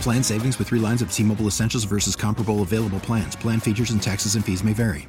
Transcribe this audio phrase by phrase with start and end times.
[0.00, 3.34] Plan savings with three lines of T Mobile Essentials versus comparable available plans.
[3.34, 5.08] Plan features and taxes and fees may vary.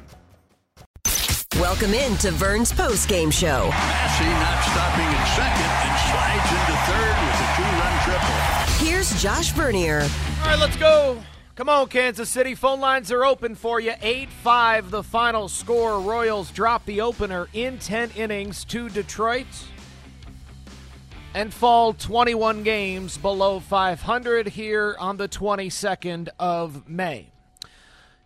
[1.54, 3.68] Welcome in to Vern's post game show.
[3.70, 8.86] Massey not stopping at second and slides into third with a two run triple.
[8.86, 10.02] Here's Josh Vernier.
[10.42, 11.22] All right, let's go.
[11.54, 12.54] Come on, Kansas City.
[12.54, 13.92] Phone lines are open for you.
[14.00, 16.00] 8 5, the final score.
[16.00, 19.46] Royals drop the opener in 10 innings to Detroit
[21.34, 27.30] and fall 21 games below 500 here on the 22nd of May.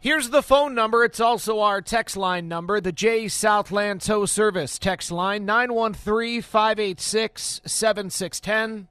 [0.00, 1.04] Here's the phone number.
[1.04, 7.60] It's also our text line number, the J Southland Tow Service text line 913 586
[7.64, 8.88] 7610.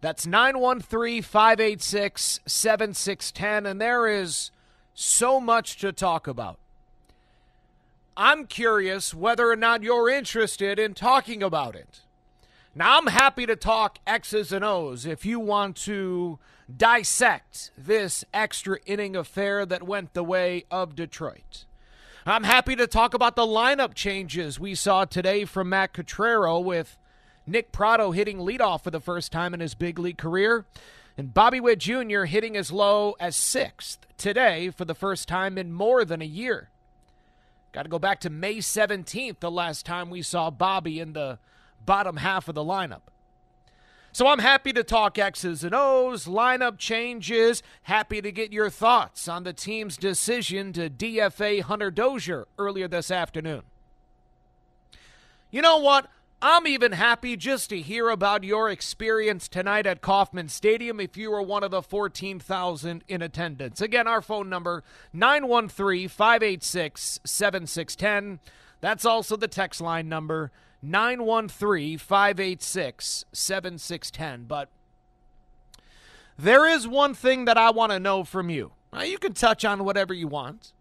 [0.00, 3.66] That's 913 586 7610.
[3.66, 4.52] And there is
[4.94, 6.58] so much to talk about.
[8.16, 12.03] I'm curious whether or not you're interested in talking about it.
[12.76, 16.40] Now, I'm happy to talk X's and O's if you want to
[16.76, 21.66] dissect this extra inning affair that went the way of Detroit.
[22.26, 26.98] I'm happy to talk about the lineup changes we saw today from Matt Quatraro with
[27.46, 30.66] Nick Pratto hitting leadoff for the first time in his big league career,
[31.16, 32.24] and Bobby Witt Jr.
[32.24, 36.70] hitting as low as sixth today for the first time in more than a year.
[37.70, 41.38] Got to go back to May 17th, the last time we saw Bobby in the
[41.84, 43.02] bottom half of the lineup.
[44.12, 47.64] So I'm happy to talk X's and O's, lineup changes.
[47.82, 53.10] Happy to get your thoughts on the team's decision to DFA Hunter Dozier earlier this
[53.10, 53.62] afternoon.
[55.50, 56.06] You know what?
[56.40, 61.30] I'm even happy just to hear about your experience tonight at Kauffman Stadium if you
[61.30, 63.80] were one of the 14,000 in attendance.
[63.80, 68.38] Again, our phone number 913 586 7610.
[68.80, 70.52] That's also the text line number
[70.84, 74.44] 913 586 7610.
[74.44, 74.68] But
[76.38, 78.72] there is one thing that I want to know from you.
[78.92, 80.72] Now, you can touch on whatever you want.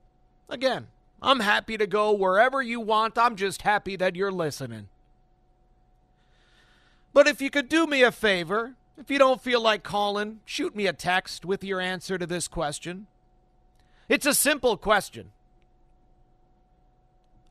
[0.49, 0.87] Again,
[1.21, 3.17] I'm happy to go wherever you want.
[3.17, 4.89] I'm just happy that you're listening.
[7.13, 10.75] But if you could do me a favor, if you don't feel like calling, shoot
[10.75, 13.07] me a text with your answer to this question.
[14.09, 15.31] It's a simple question.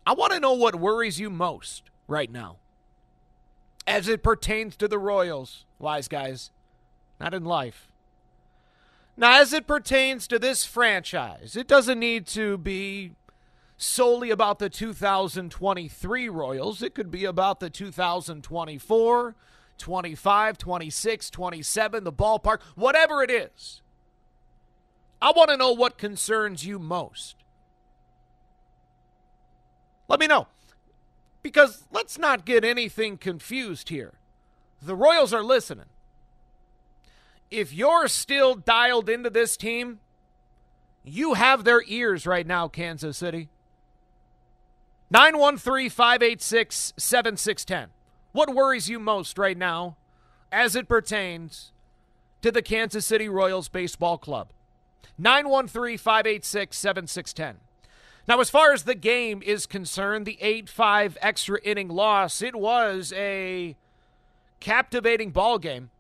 [0.04, 2.58] I want to know what worries you most right now
[3.86, 5.64] as it pertains to the Royals.
[5.78, 6.50] Wise guys,
[7.18, 7.88] not in life.
[9.16, 13.12] Now, as it pertains to this franchise, it doesn't need to be
[13.76, 16.82] solely about the 2023 Royals.
[16.82, 19.34] It could be about the 2024,
[19.76, 23.82] 25, 26, 27, the ballpark, whatever it is.
[25.20, 27.36] I want to know what concerns you most.
[30.08, 30.48] Let me know.
[31.42, 34.14] Because let's not get anything confused here.
[34.80, 35.86] The Royals are listening.
[37.50, 40.00] If you're still dialed into this team,
[41.04, 43.48] you have their ears right now, Kansas City.
[45.10, 47.90] 913 586 7610.
[48.32, 49.96] What worries you most right now
[50.50, 51.72] as it pertains
[52.40, 54.48] to the Kansas City Royals Baseball Club?
[55.18, 57.71] 913 586 7610.
[58.28, 62.54] Now, as far as the game is concerned, the 8 5 extra inning loss, it
[62.54, 63.76] was a
[64.60, 65.90] captivating ball game.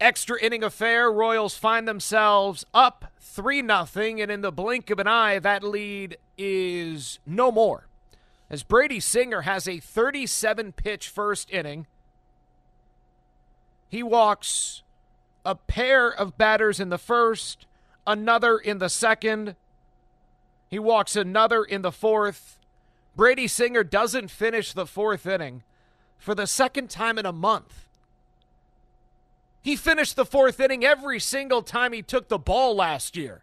[0.00, 5.08] Extra inning affair, Royals find themselves up 3 0, and in the blink of an
[5.08, 7.86] eye, that lead is no more.
[8.48, 11.86] As Brady Singer has a 37 pitch first inning,
[13.88, 14.82] he walks
[15.44, 17.66] a pair of batters in the first,
[18.06, 19.56] another in the second,
[20.76, 22.58] he walks another in the fourth.
[23.16, 25.62] Brady Singer doesn't finish the fourth inning
[26.18, 27.88] for the second time in a month.
[29.62, 33.40] He finished the fourth inning every single time he took the ball last year.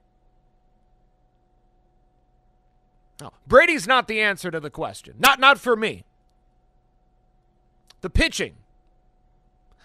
[3.19, 5.15] No, Brady's not the answer to the question.
[5.18, 6.03] Not not for me.
[8.01, 8.57] The pitching.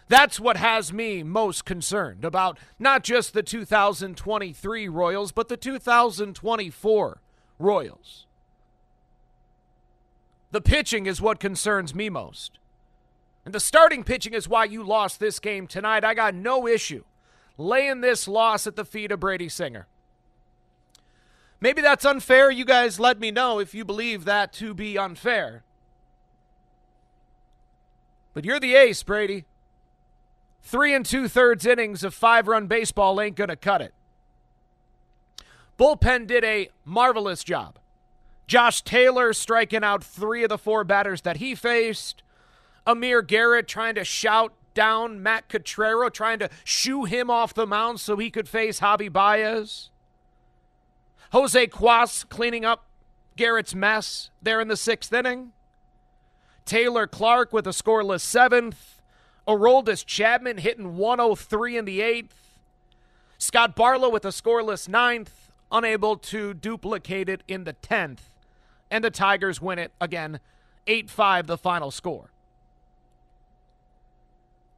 [0.08, 7.22] That's what has me most concerned about not just the 2023 Royals, but the 2024
[7.58, 8.26] Royals.
[10.50, 12.58] The pitching is what concerns me most.
[13.44, 16.04] And the starting pitching is why you lost this game tonight.
[16.04, 17.04] I got no issue
[17.56, 19.86] laying this loss at the feet of Brady Singer.
[21.60, 22.50] Maybe that's unfair.
[22.50, 25.64] You guys let me know if you believe that to be unfair.
[28.32, 29.44] But you're the ace, Brady.
[30.62, 33.92] Three and two thirds innings of five run baseball ain't going to cut it.
[35.78, 37.78] Bullpen did a marvelous job.
[38.46, 42.22] Josh Taylor striking out three of the four batters that he faced.
[42.86, 48.00] Amir Garrett trying to shout down Matt Quatraro, trying to shoo him off the mound
[48.00, 49.90] so he could face Javi Baez.
[51.32, 52.86] Jose Cuas cleaning up
[53.36, 55.52] Garrett's mess there in the sixth inning.
[56.64, 59.00] Taylor Clark with a scoreless seventh.
[59.46, 62.58] Aroldis Chapman hitting 103 in the eighth.
[63.38, 65.37] Scott Barlow with a scoreless ninth,
[65.70, 68.30] unable to duplicate it in the tenth.
[68.90, 70.40] And the Tigers win it again,
[70.86, 72.30] 8 5, the final score.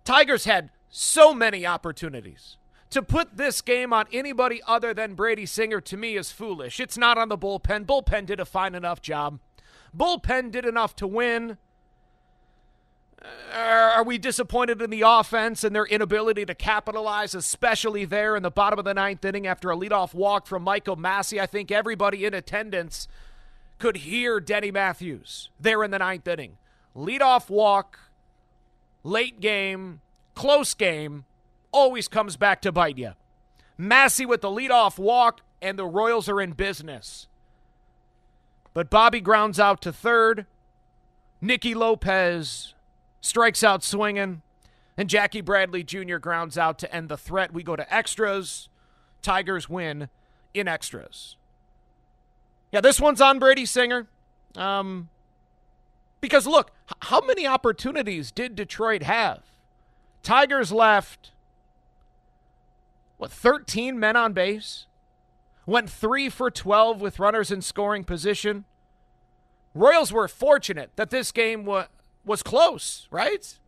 [0.04, 2.56] Tigers had so many opportunities.
[2.90, 6.80] To put this game on anybody other than Brady Singer to me is foolish.
[6.80, 7.86] It's not on the bullpen.
[7.86, 9.38] Bullpen did a fine enough job.
[9.96, 11.56] Bullpen did enough to win.
[13.22, 18.42] Uh, are we disappointed in the offense and their inability to capitalize, especially there in
[18.42, 21.40] the bottom of the ninth inning after a leadoff walk from Michael Massey?
[21.40, 23.08] I think everybody in attendance
[23.78, 26.56] could hear Denny Matthews there in the ninth inning.
[26.96, 27.98] Leadoff walk,
[29.04, 30.00] late game,
[30.34, 31.24] close game
[31.72, 33.12] always comes back to bite you.
[33.76, 37.26] Massey with the leadoff walk, and the Royals are in business.
[38.72, 40.46] But Bobby grounds out to third.
[41.40, 42.74] Nicky Lopez
[43.20, 44.42] strikes out swinging.
[44.96, 46.18] And Jackie Bradley Jr.
[46.18, 47.52] grounds out to end the threat.
[47.52, 48.68] We go to extras.
[49.22, 50.08] Tigers win
[50.52, 51.36] in extras.
[52.72, 54.06] Yeah, this one's on Brady Singer.
[54.56, 55.08] Um,
[56.20, 56.70] because look,
[57.02, 59.42] how many opportunities did Detroit have?
[60.22, 61.30] Tigers left
[63.20, 64.86] what, 13 men on base?
[65.66, 68.64] Went 3 for 12 with runners in scoring position.
[69.74, 71.88] Royals were fortunate that this game wa-
[72.24, 73.58] was close, right?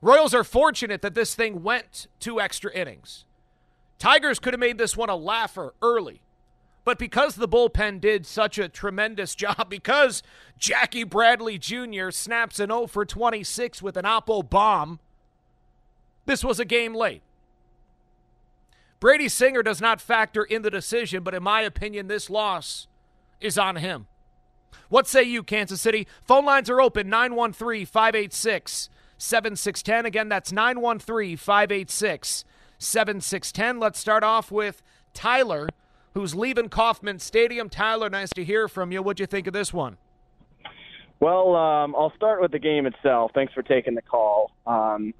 [0.00, 3.24] Royals are fortunate that this thing went two extra innings.
[3.98, 6.22] Tigers could have made this one a laugher early.
[6.84, 10.22] But because the bullpen did such a tremendous job, because
[10.58, 12.10] Jackie Bradley Jr.
[12.10, 14.98] snaps an 0 for 26 with an Oppo bomb,
[16.26, 17.22] this was a game late.
[18.98, 22.86] Brady Singer does not factor in the decision, but in my opinion, this loss
[23.40, 24.06] is on him.
[24.88, 26.06] What say you, Kansas City?
[26.22, 28.88] Phone lines are open 913 586
[29.18, 30.06] 7610.
[30.06, 32.44] Again, that's 913 586
[32.78, 33.80] 7610.
[33.80, 34.82] Let's start off with
[35.14, 35.68] Tyler,
[36.14, 37.68] who's leaving Kauffman Stadium.
[37.68, 39.02] Tyler, nice to hear from you.
[39.02, 39.96] What'd you think of this one?
[41.20, 43.30] Well, um, I'll start with the game itself.
[43.32, 44.50] Thanks for taking the call.
[44.66, 45.14] Um,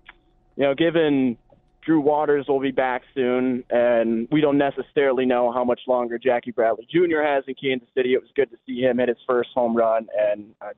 [0.56, 1.38] you know, given
[1.84, 6.52] Drew Waters will be back soon, and we don't necessarily know how much longer Jackie
[6.52, 7.22] Bradley Jr.
[7.22, 8.14] has in Kansas City.
[8.14, 10.70] It was good to see him hit his first home run and uh,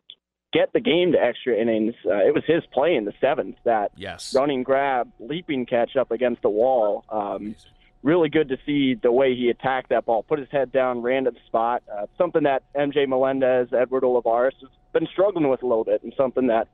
[0.52, 1.94] get the game to extra innings.
[2.06, 4.34] Uh, it was his play in the seventh that yes.
[4.34, 7.04] running grab, leaping catch up against the wall.
[7.10, 7.54] Um,
[8.02, 11.24] really good to see the way he attacked that ball, put his head down, ran
[11.24, 11.82] to the spot.
[11.92, 16.14] Uh, something that MJ Melendez, Edward Olivares has been struggling with a little bit, and
[16.16, 16.68] something that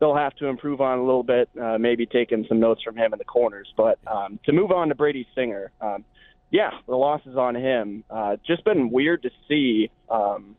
[0.00, 1.48] they'll have to improve on a little bit.
[1.60, 3.72] Uh, maybe taking some notes from him in the corners.
[3.76, 6.04] But um, to move on to Brady Singer, um,
[6.50, 8.04] yeah, the loss is on him.
[8.08, 10.56] Uh, just been weird to see um,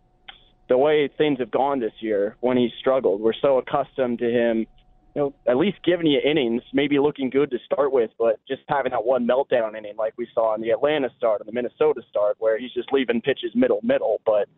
[0.70, 3.22] the way things have gone this year when he struggled.
[3.22, 4.68] We're so accustomed to him,
[5.16, 8.62] you know, at least giving you innings, maybe looking good to start with, but just
[8.68, 12.02] having that one meltdown inning like we saw in the Atlanta start and the Minnesota
[12.10, 14.20] start, where he's just leaving pitches middle middle.
[14.26, 14.50] But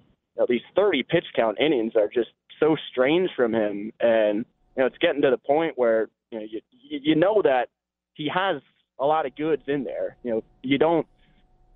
[0.47, 4.45] these 30 pitch count innings are just so strange from him, and
[4.79, 7.67] you know, it's getting to the point where you know you you know that
[8.13, 8.61] he has
[8.97, 10.15] a lot of goods in there.
[10.23, 11.05] You know, you don't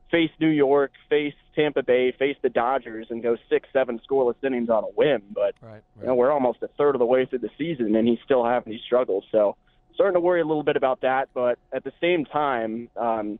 [0.09, 4.69] face New York, face Tampa Bay, face the Dodgers, and go six, seven scoreless innings
[4.69, 5.21] on a whim.
[5.33, 5.81] But right, right.
[5.99, 8.45] you know, we're almost a third of the way through the season, and he's still
[8.45, 9.25] having these struggles.
[9.33, 9.57] So
[9.95, 11.27] starting to worry a little bit about that.
[11.33, 13.37] But at the same time, um,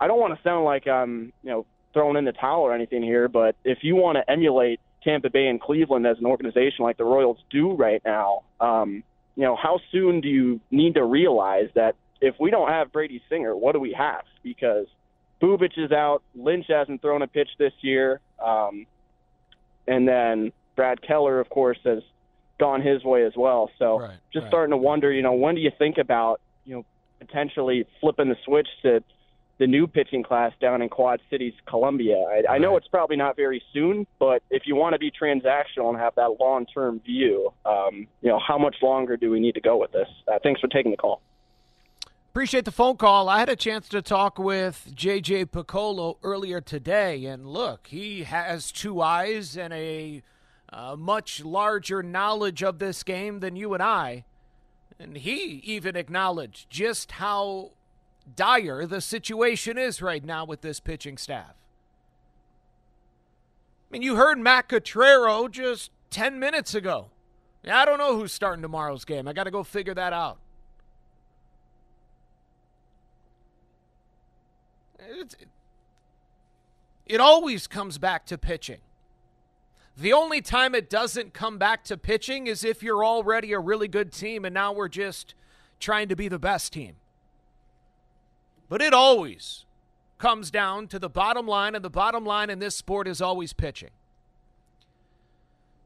[0.00, 3.04] I don't want to sound like I'm you know throwing in the towel or anything
[3.04, 3.28] here.
[3.28, 7.04] But if you want to emulate Tampa Bay and Cleveland as an organization like the
[7.04, 9.04] Royals do right now, um,
[9.36, 13.22] you know, how soon do you need to realize that if we don't have Brady
[13.28, 14.22] Singer, what do we have?
[14.42, 14.86] Because
[15.42, 18.86] Bubic is out, Lynch hasn't thrown a pitch this year, um,
[19.86, 22.02] and then Brad Keller, of course, has
[22.58, 23.70] gone his way as well.
[23.78, 24.50] So Right, just right.
[24.50, 26.84] starting to wonder, you know, when do you think about, you know,
[27.18, 29.02] potentially flipping the switch to
[29.58, 32.16] the new pitching class down in Quad Cities, Columbia?
[32.16, 35.90] I, I know it's probably not very soon, but if you want to be transactional
[35.90, 39.60] and have that long-term view, um, you know, how much longer do we need to
[39.60, 40.08] go with this?
[40.26, 41.20] Uh, thanks for taking the call.
[42.32, 43.28] Appreciate the phone call.
[43.28, 48.72] I had a chance to talk with JJ Picollo earlier today, and look, he has
[48.72, 50.20] two eyes and a
[50.72, 54.24] uh, much larger knowledge of this game than you and I.
[54.98, 57.70] And he even acknowledged just how
[58.36, 61.54] dire the situation is right now with this pitching staff.
[63.90, 67.10] I mean, you heard Matt Quatraro just 10 minutes ago.
[67.70, 69.26] I don't know who's starting tomorrow's game.
[69.28, 70.38] I got to go figure that out.
[74.98, 75.36] It's,
[77.06, 78.80] it always comes back to pitching.
[79.96, 83.86] The only time it doesn't come back to pitching is if you're already a really
[83.86, 85.34] good team and now we're just
[85.78, 86.96] trying to be the best team.
[88.68, 89.64] But it always
[90.18, 93.52] comes down to the bottom line, and the bottom line in this sport is always
[93.52, 93.90] pitching.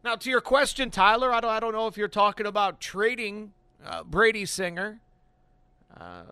[0.04, 3.52] Now, to your question, Tyler, I don't, I don't know if you're talking about trading
[3.84, 5.00] uh, Brady Singer.
[5.96, 6.22] Uh,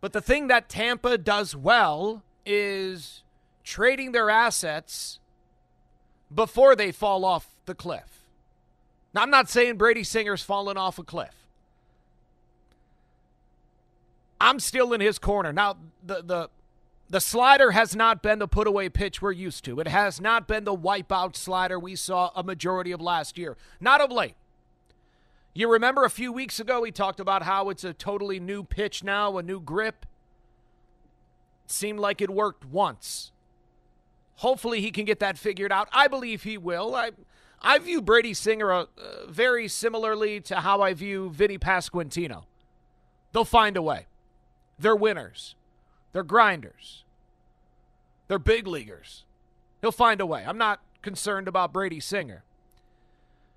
[0.00, 3.24] but the thing that Tampa does well is
[3.64, 5.18] trading their assets
[6.32, 8.24] before they fall off the cliff.
[9.12, 11.47] Now, I'm not saying Brady Singer's fallen off a cliff.
[14.40, 15.52] I'm still in his corner.
[15.52, 16.50] Now, the, the,
[17.10, 19.80] the slider has not been the put away pitch we're used to.
[19.80, 23.56] It has not been the wipeout slider we saw a majority of last year.
[23.80, 24.34] Not of late.
[25.54, 29.02] You remember a few weeks ago, we talked about how it's a totally new pitch
[29.02, 30.06] now, a new grip.
[31.66, 33.32] seemed like it worked once.
[34.36, 35.88] Hopefully, he can get that figured out.
[35.92, 36.94] I believe he will.
[36.94, 37.10] I,
[37.60, 38.86] I view Brady Singer uh,
[39.28, 42.44] very similarly to how I view Vinny Pasquantino.
[43.32, 44.06] They'll find a way.
[44.78, 45.54] They're winners.
[46.12, 47.04] They're grinders.
[48.28, 49.24] They're big leaguers.
[49.80, 50.44] He'll find a way.
[50.46, 52.44] I'm not concerned about Brady Singer.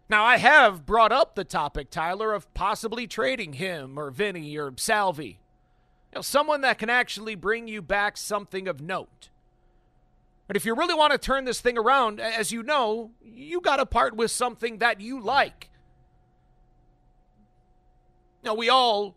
[0.09, 4.73] Now, I have brought up the topic, Tyler, of possibly trading him or Vinny or
[4.75, 5.39] Salvi.
[6.11, 9.29] You know, someone that can actually bring you back something of note.
[10.47, 13.77] But if you really want to turn this thing around, as you know, you got
[13.77, 15.69] to part with something that you like.
[18.43, 19.15] Now, we all,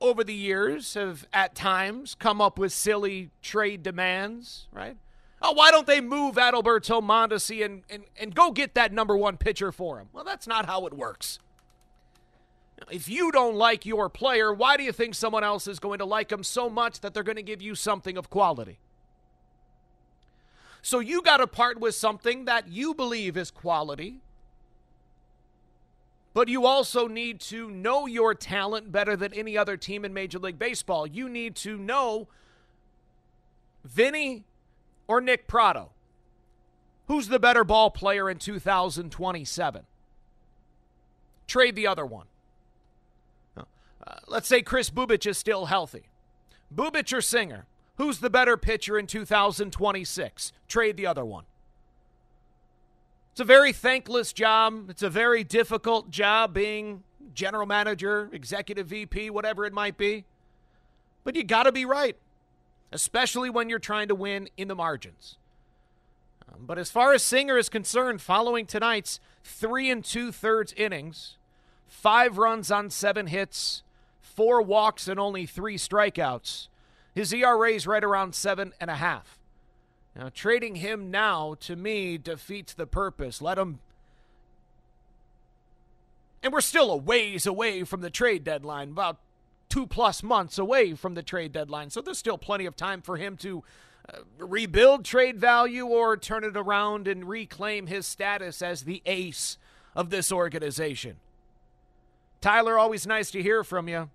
[0.00, 4.96] over the years, have at times come up with silly trade demands, right?
[5.40, 9.36] Oh, why don't they move Adalberto Mondesi and, and, and go get that number one
[9.36, 10.08] pitcher for him?
[10.12, 11.38] Well, that's not how it works.
[12.90, 16.04] If you don't like your player, why do you think someone else is going to
[16.04, 18.78] like him so much that they're going to give you something of quality?
[20.80, 24.20] So you got to part with something that you believe is quality,
[26.34, 30.38] but you also need to know your talent better than any other team in Major
[30.38, 31.06] League Baseball.
[31.06, 32.28] You need to know
[33.84, 34.44] Vinny
[35.06, 35.90] or Nick Pratto.
[37.06, 39.82] Who's the better ball player in 2027?
[41.46, 42.26] Trade the other one.
[43.56, 43.64] Uh,
[44.26, 46.08] let's say Kris Bubic is still healthy.
[46.74, 47.66] Bubich or Singer?
[47.96, 50.52] Who's the better pitcher in 2026?
[50.68, 51.44] Trade the other one.
[53.38, 54.90] It's a very thankless job.
[54.90, 57.04] It's a very difficult job being
[57.34, 60.24] general manager, executive VP, whatever it might be.
[61.22, 62.16] But you got to be right,
[62.90, 65.36] especially when you're trying to win in the margins.
[66.48, 71.36] Um, but as far as Singer is concerned, following tonight's three and two thirds innings,
[71.86, 73.84] five runs on seven hits,
[74.20, 76.66] four walks, and only three strikeouts,
[77.14, 79.37] his ERA is right around seven and a half.
[80.18, 83.40] Now, trading him now to me defeats the purpose.
[83.40, 83.78] Let him.
[86.42, 89.18] And we're still a ways away from the trade deadline, about
[89.68, 91.90] two plus months away from the trade deadline.
[91.90, 93.62] So there's still plenty of time for him to
[94.12, 99.56] uh, rebuild trade value or turn it around and reclaim his status as the ace
[99.94, 101.16] of this organization.
[102.40, 104.10] Tyler, always nice to hear from you.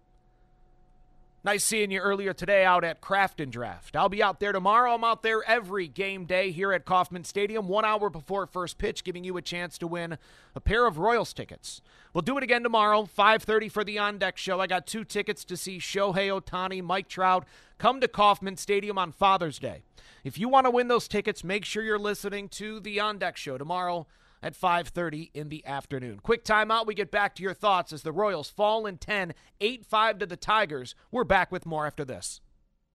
[1.46, 3.98] Nice seeing you earlier today out at Craft and Draft.
[3.98, 4.94] I'll be out there tomorrow.
[4.94, 9.04] I'm out there every game day here at Kauffman Stadium, one hour before first pitch,
[9.04, 10.18] giving you a chance to win
[10.56, 11.82] a pair of Royals tickets.
[12.14, 14.62] We'll do it again tomorrow, 5:30 for the On Deck show.
[14.62, 17.46] I got two tickets to see Shohei Ohtani, Mike Trout.
[17.78, 19.82] Come to Kauffman Stadium on Father's Day.
[20.24, 23.36] If you want to win those tickets, make sure you're listening to the On Deck
[23.36, 24.08] show tomorrow
[24.44, 26.20] at 5:30 in the afternoon.
[26.20, 26.86] Quick timeout.
[26.86, 30.38] We get back to your thoughts as the Royals fall in 10, 8-5 to the
[30.38, 30.94] Tigers.
[31.10, 32.42] We're back with more after this.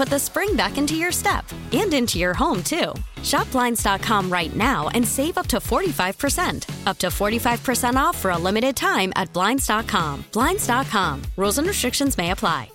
[0.00, 2.94] put the spring back into your step and into your home, too.
[3.22, 6.86] Shop Blinds.com right now and save up to 45%.
[6.86, 10.24] Up to 45% off for a limited time at Blinds.com.
[10.32, 11.20] Blinds.com.
[11.36, 12.72] Rules and restrictions may apply.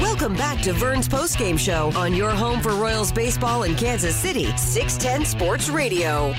[0.00, 4.46] Welcome back to Vern's postgame show on your home for Royals baseball in Kansas City,
[4.56, 6.34] 610 Sports Radio.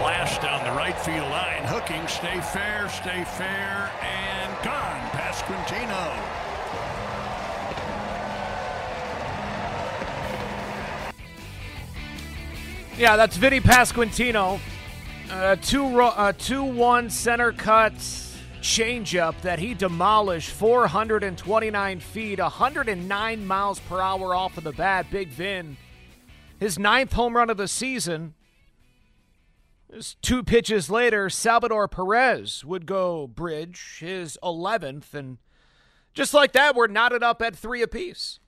[0.00, 1.64] Blast down the right field line.
[1.64, 2.06] Hooking.
[2.08, 2.88] Stay fair.
[2.88, 3.92] Stay fair.
[4.00, 6.41] And gone Pasquantino.
[12.98, 14.60] Yeah, that's Vinny Pasquantino.
[15.30, 17.94] Uh, two uh, two one center cut
[18.60, 25.06] changeup that he demolished 429 feet, 109 miles per hour off of the bat.
[25.10, 25.78] Big Vin,
[26.60, 28.34] his ninth home run of the season.
[30.20, 35.38] Two pitches later, Salvador Perez would go bridge his 11th, and
[36.14, 38.38] just like that, we're knotted up at three apiece.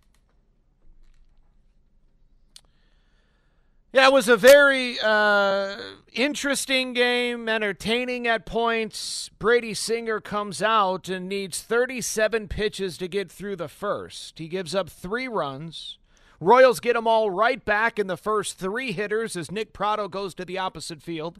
[3.94, 5.76] Yeah, it was a very uh,
[6.12, 9.30] interesting game, entertaining at points.
[9.38, 14.40] Brady Singer comes out and needs 37 pitches to get through the first.
[14.40, 15.98] He gives up three runs.
[16.40, 20.34] Royals get them all right back in the first three hitters as Nick Pratto goes
[20.34, 21.38] to the opposite field.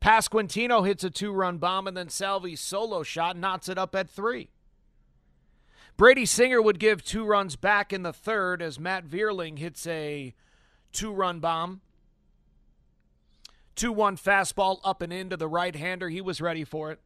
[0.00, 4.08] Pasquantino hits a two run bomb, and then Salvi's solo shot knots it up at
[4.08, 4.50] three.
[5.96, 10.32] Brady Singer would give two runs back in the third as Matt Vierling hits a
[10.92, 11.80] two run bomb.
[13.78, 16.08] 2 1 fastball up and into the right hander.
[16.08, 17.00] He was ready for it.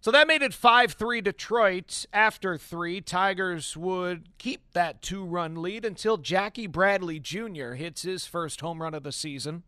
[0.00, 2.04] So that made it 5 3 Detroit.
[2.12, 7.72] After three, Tigers would keep that two run lead until Jackie Bradley Jr.
[7.72, 9.62] hits his first home run of the season.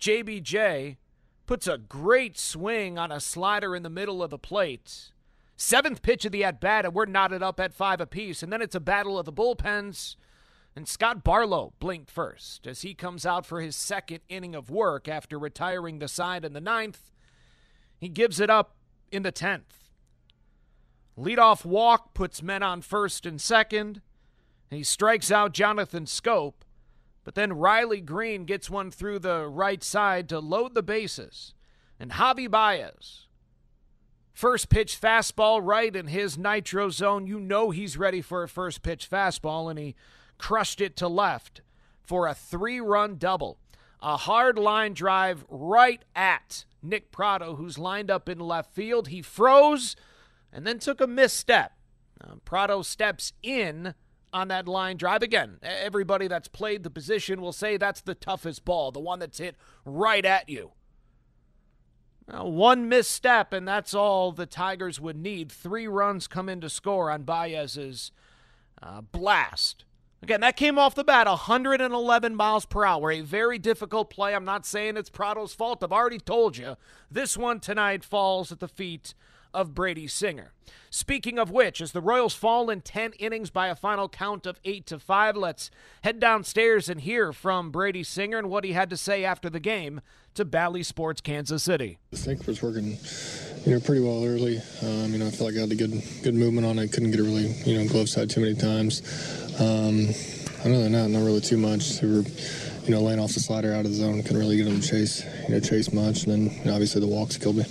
[0.00, 0.98] JBJ
[1.46, 5.10] puts a great swing on a slider in the middle of the plate.
[5.56, 8.44] Seventh pitch of the at bat, and we're knotted up at five apiece.
[8.44, 10.14] And then it's a battle of the bullpens.
[10.78, 15.08] And Scott Barlow blinked first as he comes out for his second inning of work
[15.08, 17.10] after retiring the side in the ninth.
[17.98, 18.76] He gives it up
[19.10, 19.90] in the tenth.
[21.18, 24.02] Leadoff walk puts men on first and second.
[24.70, 26.54] He strikes out Jonathan Schoop,
[27.24, 31.54] but then Riley Greene gets one through the right side to load the bases.
[31.98, 33.26] And Javi Baez,
[34.32, 37.26] first pitch fastball right in his nitro zone.
[37.26, 39.96] You know he's ready for a first pitch fastball, and he
[40.38, 41.60] crushed it to left
[42.02, 43.58] for a three run double.
[44.00, 49.08] A hard line drive right at Nick Pratto, who's lined up in left field.
[49.08, 49.96] He froze
[50.52, 51.72] and then took a misstep.
[52.22, 53.94] Uh, Pratto steps in
[54.32, 55.22] on that line drive.
[55.22, 59.38] Again, everybody that's played the position will say that's the toughest ball, the one that's
[59.38, 60.72] hit right at you.
[62.30, 65.50] one misstep, and that's all the Tigers would need.
[65.50, 68.12] Three runs come in to score on Baez's
[68.82, 69.84] uh, blast.
[70.20, 73.10] Again, that came off the bat 111 miles per hour.
[73.12, 74.34] A very difficult play.
[74.34, 75.82] I'm not saying it's Pratto's fault.
[75.82, 76.76] I've already told you.
[77.10, 79.14] This one tonight falls at the feet
[79.52, 80.52] of Brady Singer.
[80.90, 84.58] Speaking of which, as the Royals fall in 10 innings by a final count of
[84.64, 85.70] 8 to 5, let's
[86.02, 89.60] head downstairs and hear from Brady Singer and what he had to say after the
[89.60, 90.00] game
[90.34, 91.98] to Bally Sports Kansas City.
[92.12, 92.96] I think was working,
[93.66, 94.60] you know, pretty well early.
[94.82, 96.92] Um, you know, I felt like I had a good good movement on it.
[96.92, 99.02] Couldn't get it really, you know, glove side too many times.
[99.60, 100.08] Um,
[100.60, 102.00] other than that, not not really too much.
[102.02, 102.24] We were,
[102.84, 104.22] you know, laying off the slider out of the zone.
[104.22, 106.24] Couldn't really get him to chase, you know, chase much.
[106.24, 107.64] And then you know, obviously the walks killed me.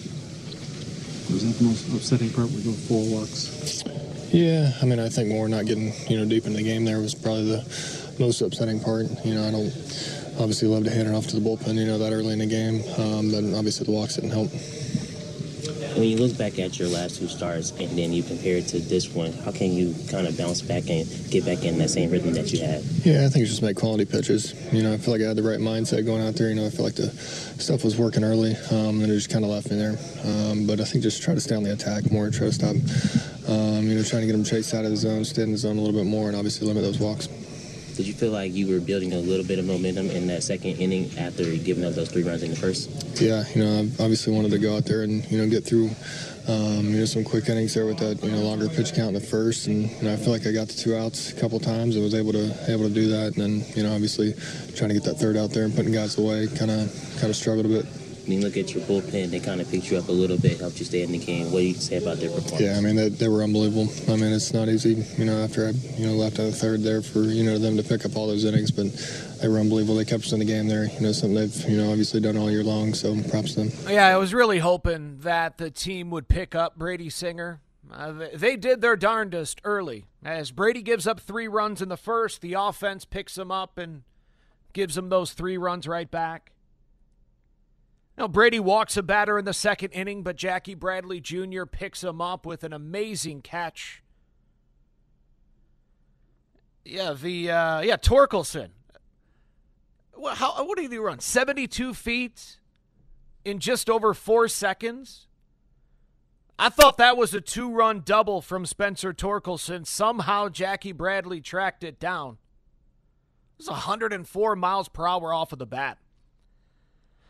[1.29, 3.83] Was that the most upsetting part with the four walks?
[4.31, 6.99] Yeah, I mean, I think more not getting you know deep into the game there
[6.99, 9.07] was probably the most upsetting part.
[9.25, 9.71] You know, I don't
[10.39, 12.45] obviously love to hand it off to the bullpen, you know, that early in the
[12.45, 14.49] game, um, but obviously the walks didn't help.
[15.97, 18.77] When you look back at your last two starts and then you compare it to
[18.77, 22.11] this one, how can you kind of bounce back and get back in that same
[22.11, 22.83] rhythm that you had?
[23.03, 24.53] Yeah, I think it's just make quality pitches.
[24.71, 26.49] You know, I feel like I had the right mindset going out there.
[26.49, 29.43] You know, I feel like the stuff was working early, um, and it just kind
[29.43, 29.97] of left me there.
[30.23, 32.75] Um, but I think just try to stay on the attack more, try to stop,
[33.49, 35.57] um, you know, trying to get them chased out of the zone, stay in the
[35.57, 37.27] zone a little bit more, and obviously limit those walks.
[37.97, 40.77] Did you feel like you were building a little bit of momentum in that second
[40.79, 42.91] inning after giving up those three runs in the first?
[43.19, 45.89] Yeah, you know, I obviously wanted to go out there and you know get through,
[46.47, 49.13] um, you know, some quick innings there with that you know longer pitch count in
[49.15, 51.59] the first, and you know, I feel like I got the two outs a couple
[51.59, 54.33] times and was able to able to do that, and then you know obviously
[54.75, 57.35] trying to get that third out there and putting guys away, kind of kind of
[57.35, 57.85] struggled a bit.
[58.27, 60.59] When you look at your bullpen, they kind of picked you up a little bit,
[60.59, 61.49] helped you stay in the game.
[61.49, 62.59] What do you say about their performance?
[62.59, 63.87] Yeah, I mean they, they were unbelievable.
[64.11, 66.83] I mean it's not easy, you know, after I you know left out the third
[66.83, 68.87] there for you know them to pick up all those innings, but
[69.41, 69.95] they were unbelievable.
[69.95, 70.85] They kept us in the game there.
[70.85, 72.93] You know something they've you know obviously done all year long.
[72.93, 73.71] So props to them.
[73.89, 77.61] Yeah, I was really hoping that the team would pick up Brady Singer.
[77.89, 80.03] Uh, they did their darndest early.
[80.21, 84.03] As Brady gives up three runs in the first, the offense picks him up and
[84.73, 86.51] gives him those three runs right back.
[88.17, 91.65] Now, Brady walks a batter in the second inning, but Jackie Bradley Jr.
[91.65, 94.01] picks him up with an amazing catch.
[96.83, 98.69] Yeah, the uh, yeah Torkelson.
[100.13, 101.19] What, how, what did he run?
[101.19, 102.57] Seventy-two feet
[103.45, 105.27] in just over four seconds.
[106.57, 109.85] I thought that was a two-run double from Spencer Torkelson.
[109.85, 112.39] Somehow Jackie Bradley tracked it down.
[113.59, 115.99] It was 104 miles per hour off of the bat.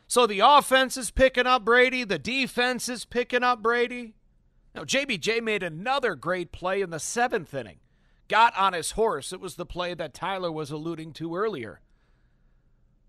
[0.08, 4.15] So the offense is picking up Brady, the defense is picking up Brady.
[4.74, 7.80] Now, JBJ made another great play in the seventh inning.
[8.28, 9.34] Got on his horse.
[9.34, 11.82] It was the play that Tyler was alluding to earlier,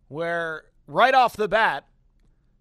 [0.08, 1.86] where right off the bat,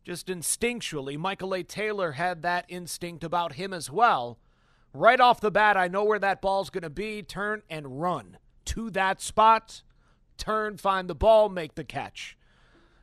[0.03, 1.63] just instinctually, Michael A.
[1.63, 4.39] Taylor had that instinct about him as well.
[4.93, 7.21] Right off the bat, I know where that ball's going to be.
[7.21, 9.81] Turn and run to that spot.
[10.37, 12.36] Turn, find the ball, make the catch.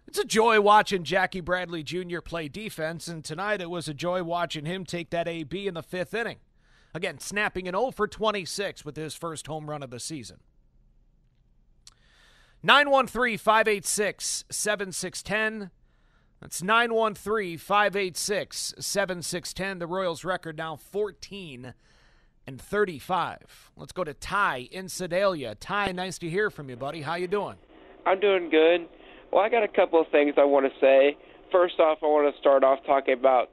[0.06, 2.20] It's a joy watching Jackie Bradley Jr.
[2.20, 5.82] play defense, and tonight it was a joy watching him take that AB in the
[5.82, 6.38] fifth inning.
[6.94, 10.38] Again, snapping an 0 for 26 with his first home run of the season.
[12.62, 15.70] 913 586 7610.
[16.40, 19.78] That's 913 586 7610.
[19.78, 21.74] The Royals' record now 14
[22.46, 23.70] and 35.
[23.76, 25.54] Let's go to Ty in Sedalia.
[25.56, 27.02] Ty, nice to hear from you, buddy.
[27.02, 27.56] How you doing?
[28.06, 28.86] I'm doing good.
[29.34, 31.16] Well, I got a couple of things I want to say.
[31.50, 33.48] First off, I want to start off talking about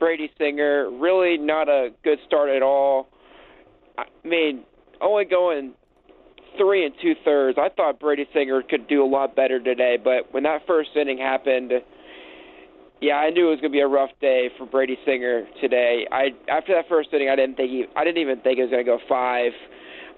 [0.00, 0.90] Brady Singer.
[0.90, 3.06] Really not a good start at all.
[3.96, 4.64] I mean,
[5.00, 5.74] only going
[6.58, 7.58] three and two thirds.
[7.62, 11.18] I thought Brady Singer could do a lot better today, but when that first inning
[11.18, 11.74] happened,
[13.00, 16.08] yeah, I knew it was going to be a rough day for Brady Singer today.
[16.10, 18.70] I after that first inning, I didn't think he, I didn't even think it was
[18.72, 19.52] going to go five.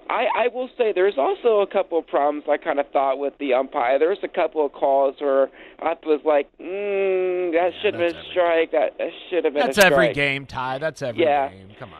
[0.09, 3.33] I, I will say there's also a couple of problems I kind of thought with
[3.39, 3.97] the umpire.
[3.99, 8.15] There was a couple of calls where I was like, mm, that should have been
[8.15, 8.71] a strike.
[8.71, 9.93] That, that should have been That's a strike.
[9.93, 10.77] every game, Ty.
[10.79, 11.49] That's every Yeah.
[11.49, 11.69] game.
[11.79, 11.99] Come on.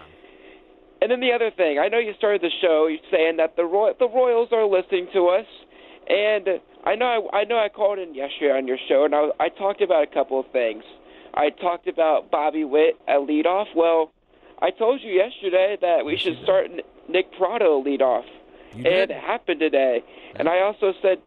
[1.02, 3.94] And then the other thing, I know you started the show saying that the Roy-
[4.00, 5.46] the Royals are listening to us,
[6.08, 9.30] and I know I, I know I called in yesterday on your show, and I,
[9.39, 10.84] I talked about a couple of things.
[11.34, 13.68] I talked about Bobby Witt at leadoff.
[13.76, 14.12] Well,
[14.62, 16.68] I told you yesterday that we should start
[17.10, 18.26] Nick Pratto lead off.
[18.76, 20.04] it happened today.
[20.36, 21.20] And I also said,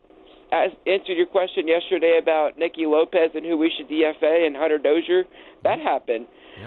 [0.53, 4.79] as answered your question yesterday about Nicky Lopez and who we should DFA and Hunter
[4.79, 5.25] Dozier.
[5.65, 5.87] That mm-hmm.
[5.87, 6.27] happened.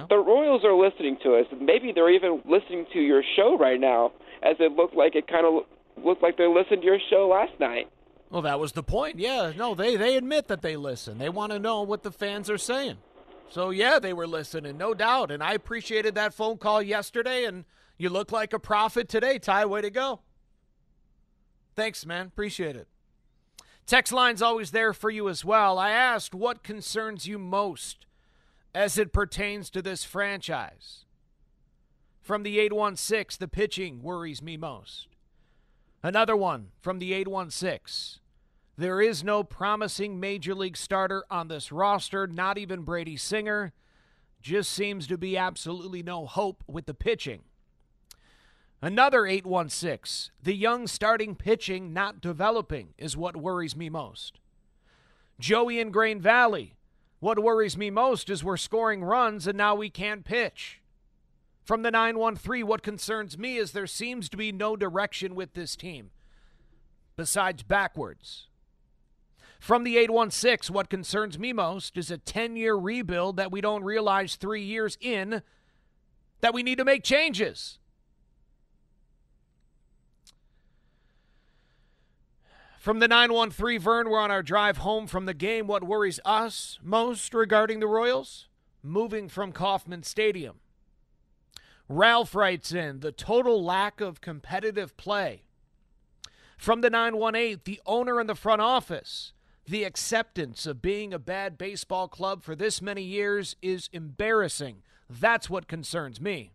[0.10, 1.48] The Royals are listening to us.
[1.60, 4.12] Maybe they're even listening to your show right now,
[4.44, 5.64] as it looked like it kind of
[6.04, 7.90] looked like they listened to your show last night.
[8.30, 9.18] Well, that was the point.
[9.18, 11.18] Yeah, no, they they admit that they listen.
[11.18, 12.98] They want to know what the fans are saying.
[13.50, 15.32] So, yeah, they were listening, no doubt.
[15.32, 17.66] And I appreciated that phone call yesterday, and
[18.00, 19.66] you look like a prophet today, Ty.
[19.66, 20.22] Way to go.
[21.76, 22.28] Thanks, man.
[22.28, 22.88] Appreciate it.
[23.86, 25.78] Text line's always there for you as well.
[25.78, 28.06] I asked what concerns you most
[28.74, 31.06] as it pertains to this franchise.
[32.22, 35.08] From the 816, the pitching worries me most.
[36.02, 38.22] Another one from the 816.
[38.78, 43.74] There is no promising major league starter on this roster, not even Brady Singer.
[44.42, 47.42] Just seems to be absolutely no hope with the pitching.
[48.82, 50.32] Another 816.
[50.42, 54.40] The young starting pitching not developing is what worries me most.
[55.38, 56.76] Joey in Grain Valley.
[57.20, 60.80] What worries me most is we're scoring runs and now we can't pitch.
[61.66, 65.76] From the 913, what concerns me is there seems to be no direction with this
[65.76, 66.12] team
[67.18, 68.48] besides backwards.
[69.60, 73.84] From the 816, what concerns me most is a 10 year rebuild that we don't
[73.84, 75.42] realize three years in
[76.40, 77.79] that we need to make changes.
[82.80, 85.68] From the 913, Vern, we're on our drive home from the game.
[85.68, 88.48] What worries us most regarding the Royals?
[88.82, 90.62] Moving from Kauffman Stadium.
[91.90, 95.44] Ralph writes in the total lack of competitive play.
[96.58, 99.34] From the 918, the owner and the front office.
[99.66, 104.84] The acceptance of being a bad baseball club for this many years is embarrassing.
[105.10, 106.54] That's what concerns me.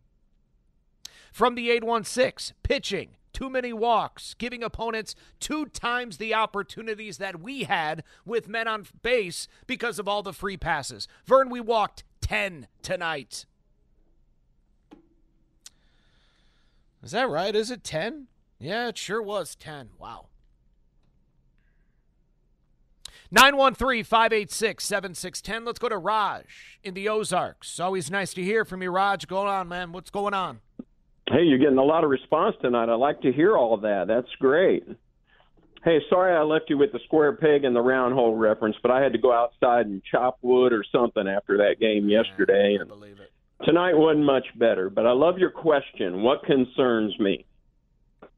[1.31, 7.65] From the 816, pitching too many walks, giving opponents two times the opportunities that we
[7.65, 11.07] had with men on base because of all the free passes.
[11.27, 13.45] Vern, we walked 10 tonight.
[17.03, 17.55] Is that right?
[17.55, 18.29] Is it 10?
[18.59, 19.91] Yeah, it sure was 10.
[19.99, 20.29] Wow.
[23.31, 25.65] 913 586 7610.
[25.65, 27.81] Let's go to Raj in the Ozarks.
[27.81, 29.27] Always nice to hear from you, Raj.
[29.27, 29.93] Going on, man.
[29.93, 30.61] What's going on?
[31.31, 32.91] Hey, you're getting a lot of response tonight.
[32.91, 34.05] I like to hear all of that.
[34.07, 34.85] That's great.
[35.83, 38.91] Hey, sorry I left you with the square peg and the round hole reference, but
[38.91, 42.77] I had to go outside and chop wood or something after that game yesterday.
[42.81, 43.31] And I believe it.
[43.65, 46.23] tonight wasn't much better, but I love your question.
[46.23, 47.47] What concerns me?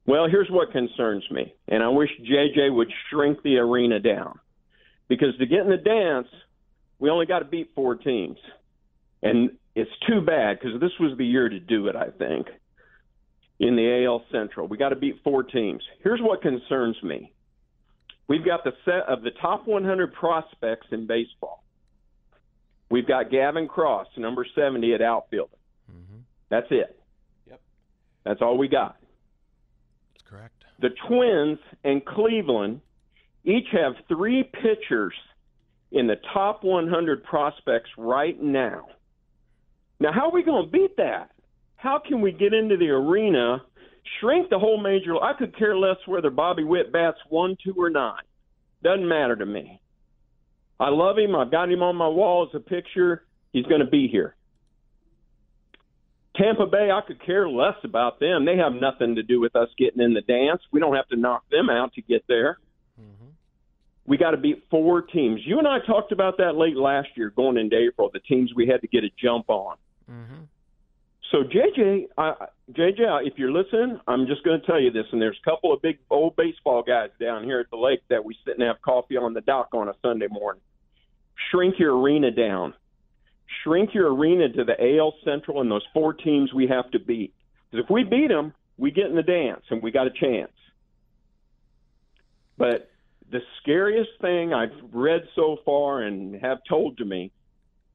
[0.06, 4.38] Well, here's what concerns me, and I wish JJ would shrink the arena down
[5.08, 6.28] because to get in the dance,
[7.00, 8.38] we only got to beat four teams,
[9.22, 11.96] and it's too bad because this was the year to do it.
[11.96, 12.46] I think
[13.58, 14.68] in the AL Central.
[14.68, 15.82] We got to beat four teams.
[16.02, 17.32] Here's what concerns me.
[18.28, 21.62] We've got the set of the top 100 prospects in baseball.
[22.90, 25.52] We've got Gavin Cross, number 70 at outfielder.
[25.90, 26.18] Mm-hmm.
[26.50, 26.98] That's it.
[27.48, 27.60] Yep.
[28.24, 28.96] That's all we got.
[30.14, 30.64] That's correct.
[30.80, 32.80] The Twins and Cleveland
[33.44, 35.14] each have three pitchers
[35.92, 38.86] in the top 100 prospects right now.
[40.00, 41.30] Now, how are we going to beat that?
[41.86, 43.62] How can we get into the arena,
[44.18, 45.22] shrink the whole major?
[45.22, 48.22] I could care less whether Bobby Witt bats one, two, or nine.
[48.82, 49.80] Doesn't matter to me.
[50.80, 51.36] I love him.
[51.36, 53.24] I've got him on my wall as a picture.
[53.52, 54.34] He's going to be here.
[56.36, 58.44] Tampa Bay, I could care less about them.
[58.44, 60.60] They have nothing to do with us getting in the dance.
[60.72, 62.58] We don't have to knock them out to get there.
[63.00, 63.30] Mm-hmm.
[64.06, 65.40] We got to beat four teams.
[65.44, 68.66] You and I talked about that late last year, going into April, the teams we
[68.66, 69.76] had to get a jump on.
[70.10, 70.42] Mm-hmm.
[71.32, 72.34] So JJ, uh,
[72.72, 75.06] JJ, if you're listening, I'm just going to tell you this.
[75.10, 78.24] And there's a couple of big old baseball guys down here at the lake that
[78.24, 80.62] we sit and have coffee on the dock on a Sunday morning.
[81.50, 82.74] Shrink your arena down.
[83.62, 87.34] Shrink your arena to the AL Central and those four teams we have to beat.
[87.70, 90.52] Because if we beat them, we get in the dance and we got a chance.
[92.56, 92.90] But
[93.30, 97.32] the scariest thing I've read so far and have told to me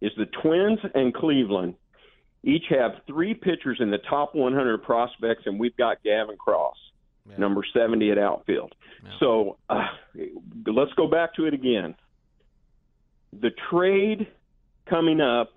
[0.01, 1.75] is the Twins and Cleveland
[2.43, 6.77] each have three pitchers in the top 100 prospects, and we've got Gavin Cross,
[7.29, 7.37] yeah.
[7.37, 8.73] number 70 at outfield.
[9.03, 9.09] Yeah.
[9.19, 9.87] So uh,
[10.65, 11.95] let's go back to it again.
[13.39, 14.27] The trade
[14.89, 15.53] coming up,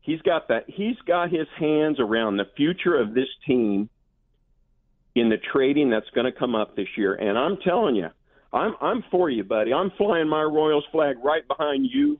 [0.00, 0.64] he's got that.
[0.68, 3.90] He's got his hands around the future of this team
[5.14, 7.14] in the trading that's going to come up this year.
[7.14, 8.08] And I'm telling you,
[8.52, 9.74] I'm I'm for you, buddy.
[9.74, 12.18] I'm flying my Royals flag right behind you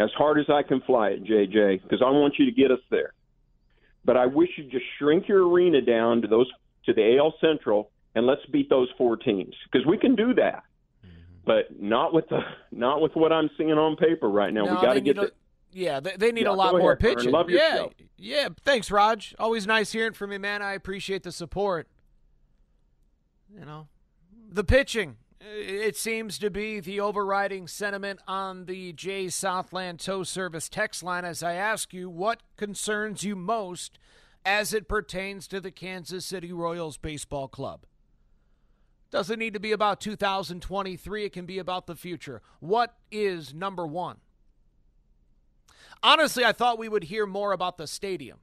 [0.00, 2.80] as hard as I can fly it, JJ, because I want you to get us
[2.90, 3.12] there.
[4.04, 6.50] But I wish you'd just shrink your arena down to those
[6.86, 10.64] to the AL Central and let's beat those four teams because we can do that.
[11.04, 11.20] Mm-hmm.
[11.44, 12.40] But not with the
[12.72, 14.64] not with what I'm seeing on paper right now.
[14.64, 15.32] No, we got to get the,
[15.72, 17.34] yeah, they, they need yeah, a lot more ahead, pitching.
[17.48, 17.92] yeah, show.
[18.16, 18.48] yeah.
[18.64, 19.34] Thanks, Raj.
[19.38, 20.62] Always nice hearing from you, man.
[20.62, 21.88] I appreciate the support.
[23.54, 23.88] You know,
[24.48, 30.68] the pitching It seems to be the overriding sentiment on the J Southland Tow Service
[30.68, 33.98] text line as I ask you what concerns you most
[34.44, 37.86] as it pertains to the Kansas City Royals Baseball Club.
[39.10, 42.42] Doesn't need to be about 2023, it can be about the future.
[42.60, 44.18] What is number one?
[46.02, 48.40] Honestly, I thought we would hear more about the stadium.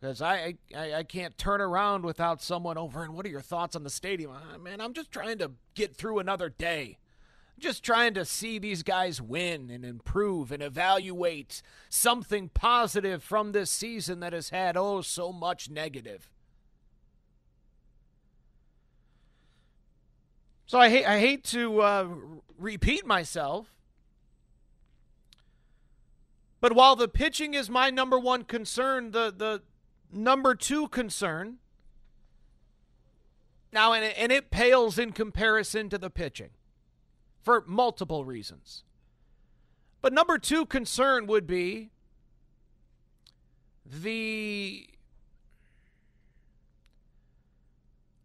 [0.00, 3.04] Because I, I I can't turn around without someone over.
[3.04, 4.32] And what are your thoughts on the stadium?
[4.32, 6.98] Uh, man, I'm just trying to get through another day.
[7.58, 13.70] just trying to see these guys win and improve and evaluate something positive from this
[13.70, 16.30] season that has had oh so much negative.
[20.66, 22.08] So I hate I hate to uh,
[22.56, 23.76] repeat myself,
[26.60, 29.62] but while the pitching is my number one concern, the the
[30.12, 31.58] number two concern
[33.72, 36.50] now, and it, and it pales in comparison to the pitching
[37.40, 38.82] for multiple reasons.
[40.02, 41.90] But number two concern would be
[43.86, 44.88] the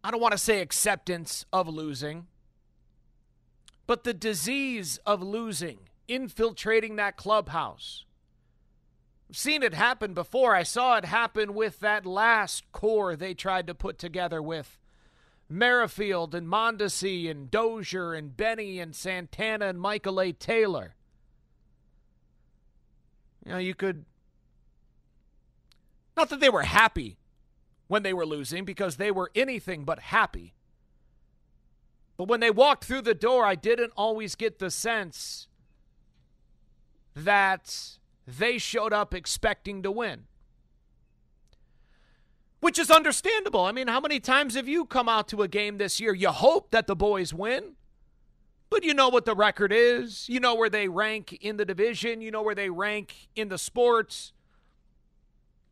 [0.02, 2.26] I don't want to say acceptance of losing
[3.86, 8.04] but the disease of losing, infiltrating that clubhouse.
[9.36, 10.54] Seen it happen before.
[10.54, 14.78] I saw it happen with that last core they tried to put together with
[15.46, 20.32] Merrifield and Mondesi and Dozier and Benny and Santana and Michael A.
[20.32, 20.94] Taylor.
[23.44, 24.06] You know, you could.
[26.16, 27.18] Not that they were happy
[27.88, 30.54] when they were losing, because they were anything but happy.
[32.16, 35.48] But when they walked through the door, I didn't always get the sense
[37.14, 40.24] that they showed up expecting to win.
[42.60, 43.64] Which is understandable.
[43.64, 46.14] I mean, how many times have you come out to a game this year?
[46.14, 47.74] You hope that the boys win,
[48.70, 50.28] but you know what the record is.
[50.28, 52.20] You know where they rank in the division.
[52.20, 54.32] You know where they rank in the sports.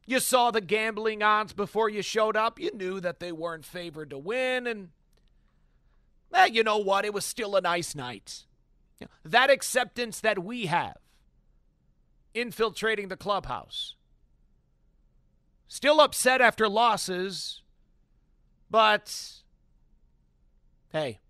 [0.06, 2.60] You saw the gambling odds before you showed up.
[2.60, 4.90] You knew that they weren't favored to win, and
[6.32, 7.06] eh, you know what?
[7.06, 8.44] It was still a nice night.
[9.24, 10.98] That acceptance that we have
[12.34, 13.94] infiltrating the clubhouse.
[15.68, 17.62] Still upset after losses,
[18.70, 19.32] but
[20.92, 21.20] hey,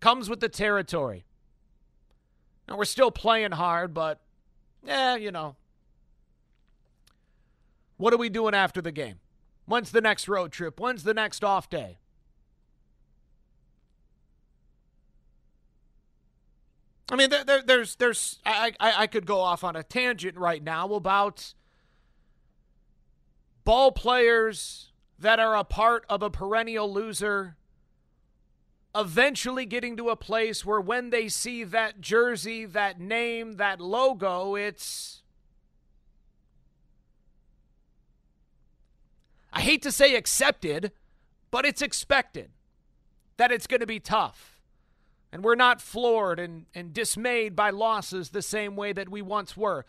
[0.00, 1.24] comes with the territory.
[2.68, 4.20] Now we're still playing hard, but
[4.84, 5.56] yeah, you know.
[7.96, 9.20] What are we doing after the game?
[9.66, 10.78] When's the next road trip?
[10.78, 11.98] When's the next off day?
[17.10, 20.36] I mean, there, there, there's, there's, I, I, I could go off on a tangent
[20.36, 21.54] right now about
[23.64, 27.56] ball players that are a part of a perennial loser
[28.94, 34.54] eventually getting to a place where when they see that jersey, that name, that logo,
[34.54, 35.22] it's.
[39.52, 40.92] I hate to say accepted,
[41.50, 42.50] but it's expected
[43.38, 44.57] that it's going to be tough
[45.32, 49.56] and we're not floored and, and dismayed by losses the same way that we once
[49.56, 49.84] were.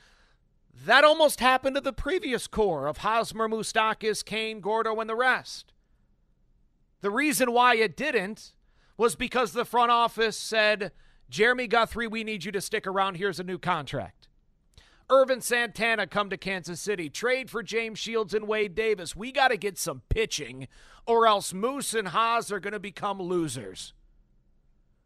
[0.85, 5.73] That almost happened to the previous core of Hosmer, Moustakas, Cain, Gordo, and the rest.
[7.01, 8.53] The reason why it didn't
[8.97, 10.91] was because the front office said,
[11.29, 13.15] Jeremy Guthrie, we need you to stick around.
[13.15, 14.27] Here's a new contract.
[15.11, 17.09] Ervin Santana come to Kansas City.
[17.09, 19.15] Trade for James Shields and Wade Davis.
[19.15, 20.67] We got to get some pitching,
[21.07, 23.93] or else Moose and Hos are going to become losers.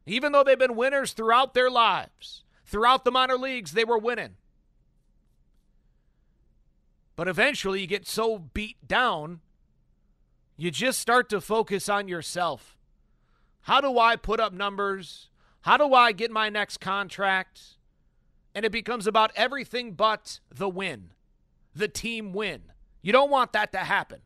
[0.05, 4.35] Even though they've been winners throughout their lives, throughout the minor leagues, they were winning.
[7.15, 9.39] But eventually you get so beat down,
[10.57, 12.77] you just start to focus on yourself.
[13.61, 15.29] How do I put up numbers?
[15.61, 17.77] How do I get my next contract?
[18.53, 21.11] And it becomes about everything but the win,
[21.73, 22.63] the team win.
[23.01, 24.19] You don't want that to happen.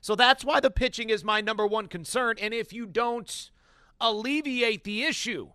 [0.00, 2.36] So that's why the pitching is my number one concern.
[2.40, 3.50] And if you don't
[4.00, 5.50] alleviate the issue,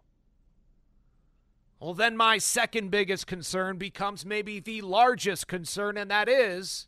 [1.80, 6.88] well, then my second biggest concern becomes maybe the largest concern, and that is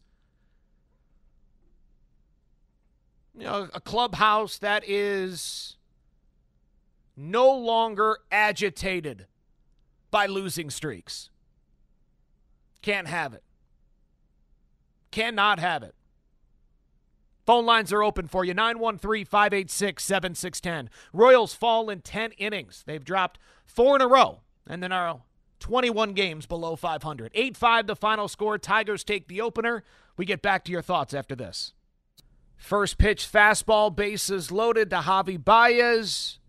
[3.37, 5.75] you know, a clubhouse that is
[7.17, 9.25] no longer agitated
[10.11, 11.29] by losing streaks.
[12.81, 13.43] Can't have it.
[15.11, 15.95] Cannot have it.
[17.45, 20.89] Phone lines are open for you 913 586 7610.
[21.13, 22.83] Royals fall in 10 innings.
[22.85, 25.21] They've dropped four in a row and then are
[25.59, 27.31] 21 games below 500.
[27.33, 28.57] 8 5 the final score.
[28.57, 29.83] Tigers take the opener.
[30.17, 31.73] We get back to your thoughts after this.
[32.57, 36.39] First pitch fastball, bases loaded to Javy Baez.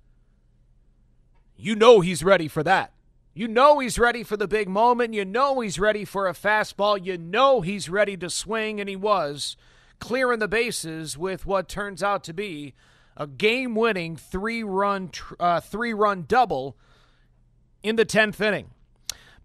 [1.56, 2.92] you know he's ready for that.
[3.34, 5.12] You know he's ready for the big moment.
[5.12, 7.04] You know he's ready for a fastball.
[7.04, 9.58] You know he's ready to swing, and he was
[9.98, 12.74] clearing the bases with what turns out to be
[13.16, 16.76] a game-winning three-run uh, three-run double
[17.82, 18.70] in the tenth inning.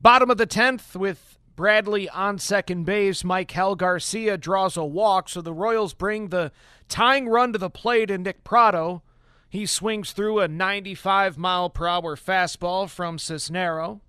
[0.01, 3.23] Bottom of the tenth with Bradley on second base.
[3.23, 6.51] Maikel Garcia draws a walk, so the Royals bring the
[6.89, 9.03] tying run to the plate in Nick Pratto.
[9.47, 13.99] He swings through a 95 mile per hour fastball from Cisnero.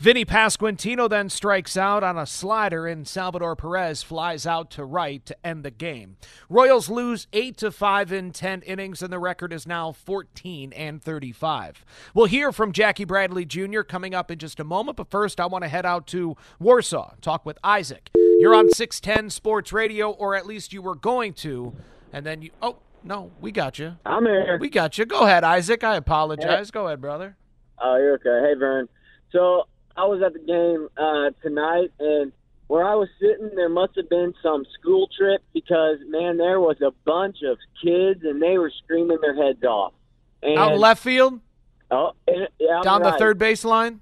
[0.00, 5.22] Vinny Pasquantino then strikes out on a slider, and Salvador Perez flies out to right
[5.26, 6.16] to end the game.
[6.48, 11.02] Royals lose 8 to 5 in 10 innings, and the record is now 14 and
[11.02, 11.84] 35.
[12.14, 13.82] We'll hear from Jackie Bradley Jr.
[13.82, 17.12] coming up in just a moment, but first I want to head out to Warsaw,
[17.20, 18.08] talk with Isaac.
[18.14, 21.74] You're on 610 Sports Radio, or at least you were going to,
[22.10, 22.52] and then you.
[22.62, 23.98] Oh, no, we got you.
[24.06, 24.56] I'm here.
[24.58, 25.04] We got you.
[25.04, 25.84] Go ahead, Isaac.
[25.84, 26.68] I apologize.
[26.68, 26.72] Hey.
[26.72, 27.36] Go ahead, brother.
[27.78, 28.48] Oh, you're okay.
[28.48, 28.88] Hey, Vern.
[29.30, 29.66] So
[30.00, 32.32] I was at the game uh, tonight, and
[32.68, 36.80] where I was sitting, there must have been some school trip because man, there was
[36.80, 39.92] a bunch of kids, and they were screaming their heads off.
[40.42, 41.40] And, Out left field.
[41.90, 42.80] Oh, yeah.
[42.82, 43.12] Down right.
[43.12, 43.98] the third baseline.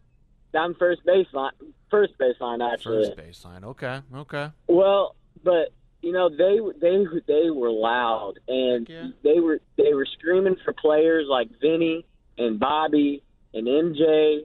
[0.53, 1.51] Down first baseline.
[1.91, 3.07] First baseline, actually.
[3.07, 3.65] First baseline.
[3.65, 4.01] Okay.
[4.15, 4.51] Okay.
[4.69, 5.73] Well, but
[6.03, 9.09] you know they they they were loud and yeah.
[9.25, 13.23] they were they were screaming for players like Vinny and Bobby
[13.53, 14.45] and MJ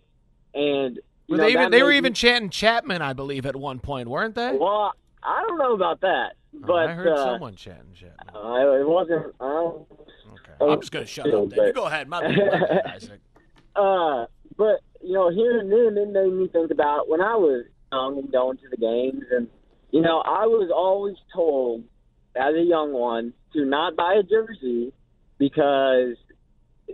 [0.56, 0.99] and
[1.34, 4.36] were know, they even they were even chanting Chapman, I believe, at one point, weren't
[4.36, 4.55] they?
[4.57, 8.36] Well, I don't know about that, but oh, I heard uh, someone chanting Chapman.
[8.36, 9.36] Uh, it wasn't.
[9.39, 9.86] Uh, okay,
[10.61, 11.49] I'm just gonna shut up.
[11.49, 12.19] Then you go ahead, my
[12.93, 13.19] Isaac.
[13.75, 14.25] Uh,
[14.57, 18.31] but you know, hearing them, it made me think about when I was young and
[18.31, 19.47] going to the games, and
[19.91, 21.84] you know, I was always told
[22.36, 24.91] as a young one to not buy a jersey
[25.38, 26.15] because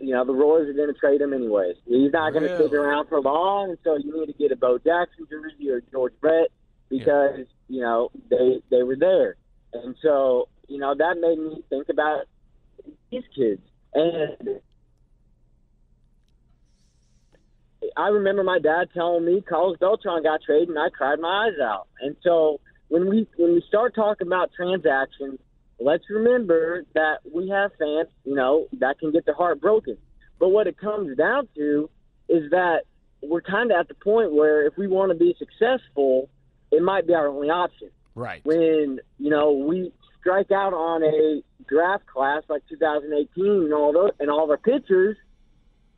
[0.01, 1.75] you know, the Royals are going to trade him anyways.
[1.85, 2.67] He's not going to really?
[2.67, 5.81] stick around for long, and so you need to get a Bo Jackson jersey or
[5.91, 6.47] George Brett
[6.89, 7.43] because yeah.
[7.67, 9.35] you know they they were there,
[9.73, 12.25] and so you know that made me think about
[13.11, 13.61] these kids.
[13.93, 14.59] And
[17.95, 21.59] I remember my dad telling me Carlos Beltran got traded, and I cried my eyes
[21.61, 21.87] out.
[22.01, 25.39] And so when we when we start talking about transactions
[25.79, 29.97] let's remember that we have fans, you know, that can get their heart broken.
[30.39, 31.89] But what it comes down to
[32.27, 32.81] is that
[33.21, 36.29] we're kind of at the point where if we want to be successful,
[36.71, 37.89] it might be our only option.
[38.15, 38.41] Right.
[38.45, 44.11] When, you know, we strike out on a draft class like 2018 and all those,
[44.19, 45.17] and all of our pitchers,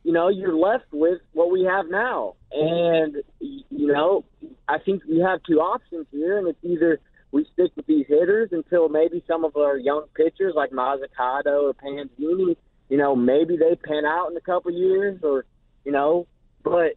[0.04, 2.34] you know, you're left with what we have now.
[2.50, 4.24] And, you know,
[4.68, 7.00] I think we have two options here, and it's either–
[7.32, 11.74] we stick with these hitters until maybe some of our young pitchers like Mozzicato or
[11.74, 12.56] Panzini,
[12.88, 15.46] you know, maybe they pan out in a couple years or,
[15.84, 16.26] you know,
[16.62, 16.92] but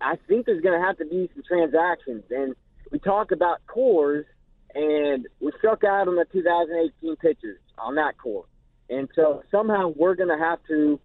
[0.00, 2.24] I think there's going to have to be some transactions.
[2.30, 2.54] And
[2.90, 4.26] we talk about cores,
[4.74, 8.44] and we struck out on the 2018 pitchers on that core.
[8.88, 11.00] And so somehow we're going to have to,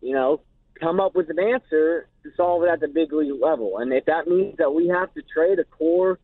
[0.00, 0.40] you know,
[0.80, 3.78] come up with an answer to solve it at the big league level.
[3.78, 6.18] And if that means that we have to trade a core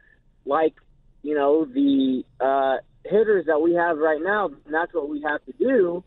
[0.44, 0.74] like
[1.22, 5.52] you know, the uh, hitters that we have right now, that's what we have to
[5.52, 6.04] do.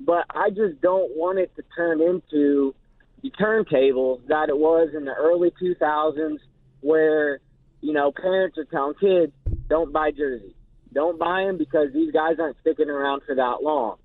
[0.00, 2.74] But I just don't want it to turn into
[3.22, 6.38] the turntables that it was in the early 2000s
[6.80, 7.40] where,
[7.80, 9.32] you know, parents are telling kids,
[9.68, 10.54] don't buy jerseys.
[10.92, 13.96] Don't buy them because these guys aren't sticking around for that long.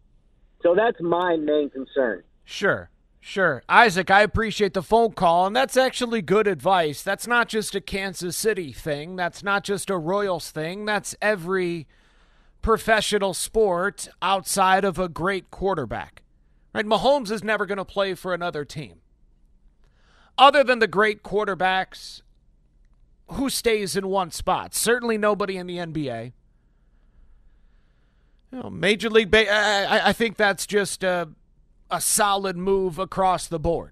[0.62, 2.24] So that's my main concern.
[2.44, 2.90] Sure.
[3.28, 3.64] Sure.
[3.68, 7.02] Isaac, I appreciate the phone call, and that's actually good advice.
[7.02, 11.88] That's not just a Kansas City thing, that's not just a Royals thing, that's every
[12.62, 16.22] professional sport outside of a great quarterback.
[16.72, 16.86] Right?
[16.86, 19.02] Mahomes is never going to play for another team.
[20.38, 22.22] Other than the great quarterbacks,
[23.30, 24.76] who stays in one spot?
[24.76, 26.32] Certainly nobody in the NBA.
[28.52, 31.26] You know, Major League I, I think that's just uh,
[31.90, 33.92] a solid move across the board.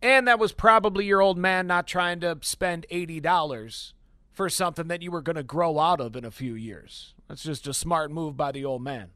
[0.00, 3.92] And that was probably your old man not trying to spend $80
[4.32, 7.14] for something that you were going to grow out of in a few years.
[7.28, 9.10] That's just a smart move by the old man.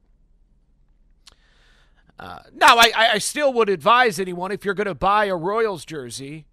[2.19, 5.85] Uh, now, I, I still would advise anyone if you're going to buy a Royals
[5.85, 6.47] jersey,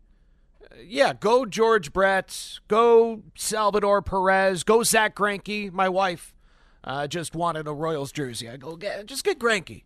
[0.61, 5.71] uh, yeah, go George Brett, go Salvador Perez, go Zack Greinke.
[5.71, 6.35] My wife
[6.83, 8.49] uh, just wanted a Royals jersey.
[8.49, 9.83] I go, get, just get Greinke.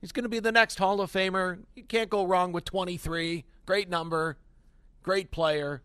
[0.00, 1.58] He's going to be the next Hall of Famer.
[1.74, 3.44] You can't go wrong with 23.
[3.66, 4.38] Great number,
[5.02, 5.82] great player,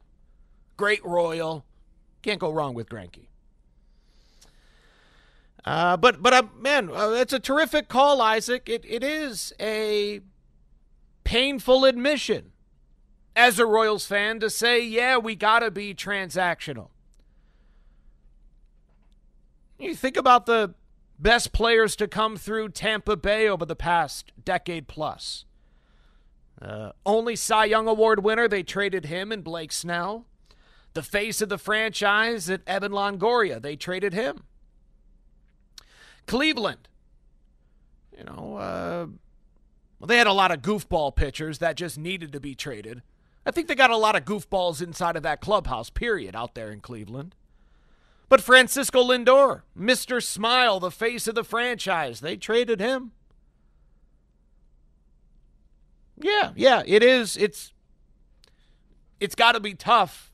[0.77, 1.65] great Royal.
[2.21, 3.27] Can't go wrong with Greinke.
[5.63, 8.69] Uh, but but uh, man, uh, it's a terrific call, Isaac.
[8.69, 10.21] It it is a
[11.23, 12.51] painful admission
[13.35, 16.89] as a Royals fan to say, yeah, we got to be transactional.
[19.77, 20.73] You think about the
[21.19, 25.45] best players to come through Tampa Bay over the past decade plus.
[26.61, 30.25] Uh, only Cy Young Award winner, they traded him and Blake Snell.
[30.93, 34.43] The face of the franchise at Evan Longoria, they traded him.
[36.25, 36.87] Cleveland,
[38.17, 39.05] you know, uh,
[39.99, 43.01] well, they had a lot of goofball pitchers that just needed to be traded.
[43.45, 46.71] I think they got a lot of goofballs inside of that clubhouse, period, out there
[46.71, 47.35] in Cleveland.
[48.27, 50.21] But Francisco Lindor, Mr.
[50.21, 53.11] Smile, the face of the franchise, they traded him.
[56.17, 57.37] Yeah, yeah, it is.
[57.37, 57.73] It's
[59.19, 60.31] it's got to be tough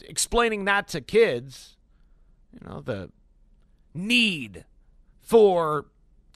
[0.00, 1.76] explaining that to kids.
[2.52, 3.10] You know, the
[3.94, 4.64] need
[5.20, 5.86] for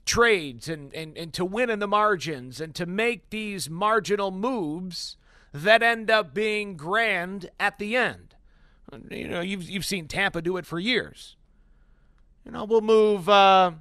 [0.05, 5.17] trades and, and, and to win in the margins and to make these marginal moves
[5.53, 8.32] that end up being grand at the end.
[9.09, 11.35] You know, you've, you've seen Tampa do it for years.
[12.45, 13.29] You know, we'll move.
[13.29, 13.71] Uh,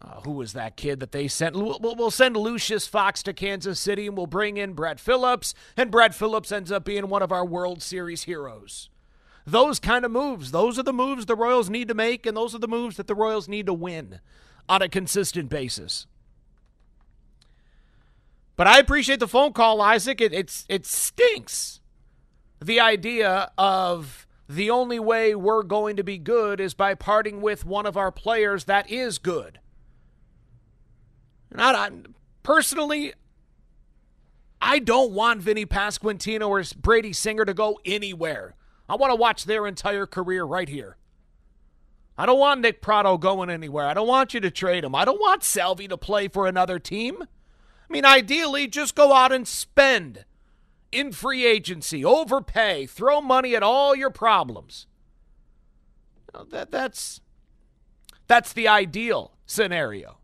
[0.00, 1.56] uh, who was that kid that they sent?
[1.56, 5.90] We'll, we'll send Lucius Fox to Kansas City and we'll bring in Brett Phillips, and
[5.90, 8.90] Brett Phillips ends up being one of our World Series heroes.
[9.46, 12.54] Those kind of moves, those are the moves the Royals need to make, and those
[12.54, 14.20] are the moves that the Royals need to win
[14.68, 16.06] on a consistent basis.
[18.56, 20.20] But I appreciate the phone call, Isaac.
[20.20, 21.80] It, it's it stinks
[22.64, 27.64] the idea of the only way we're going to be good is by parting with
[27.64, 29.58] one of our players that is good.
[31.50, 31.90] Not I,
[32.42, 33.12] personally,
[34.60, 38.54] I don't want Vinny Pasquantino or Brady Singer to go anywhere.
[38.88, 40.96] I want to watch their entire career right here.
[42.16, 43.86] I don't want Nick Pratto going anywhere.
[43.86, 44.94] I don't want you to trade him.
[44.94, 47.22] I don't want Salvi to play for another team.
[47.22, 50.24] I mean, ideally, just go out and spend
[50.94, 54.86] in free agency, overpay, throw money at all your problems.
[56.50, 57.20] That that's
[58.26, 60.18] that's the ideal scenario.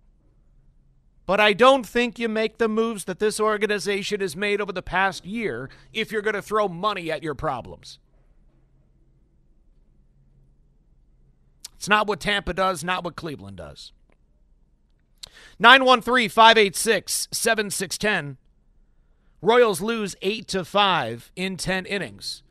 [1.27, 4.83] But I don't think you make the moves that this organization has made over the
[4.83, 8.01] past year if you're going to throw money at your problems.
[11.77, 13.93] It's not what Tampa does, not what Cleveland does.
[15.61, 18.37] 913 586 7610.
[19.43, 22.43] Royals lose 8 to 5 in 10 innings.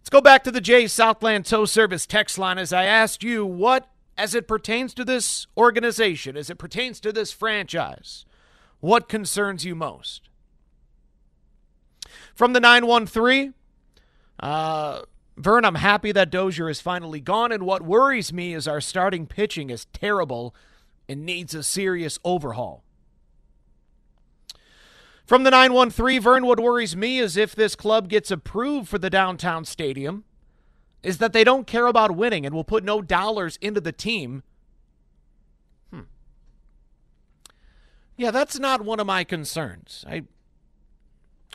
[0.00, 3.44] Let's go back to the Jays Southland Tow Service text line as I asked you
[3.44, 8.24] what, as it pertains to this organization, as it pertains to this franchise,
[8.80, 10.28] what concerns you most?
[12.34, 13.54] From the 913,
[14.40, 15.02] uh,
[15.36, 19.26] Vern, I'm happy that Dozier is finally gone, and what worries me is our starting
[19.26, 20.54] pitching is terrible
[21.08, 22.83] and needs a serious overhaul.
[25.26, 29.08] From the 913, Vern, what worries me is if this club gets approved for the
[29.08, 30.24] downtown stadium,
[31.02, 34.42] is that they don't care about winning and will put no dollars into the team.
[35.90, 36.00] Hmm.
[38.16, 40.04] Yeah, that's not one of my concerns.
[40.08, 40.24] I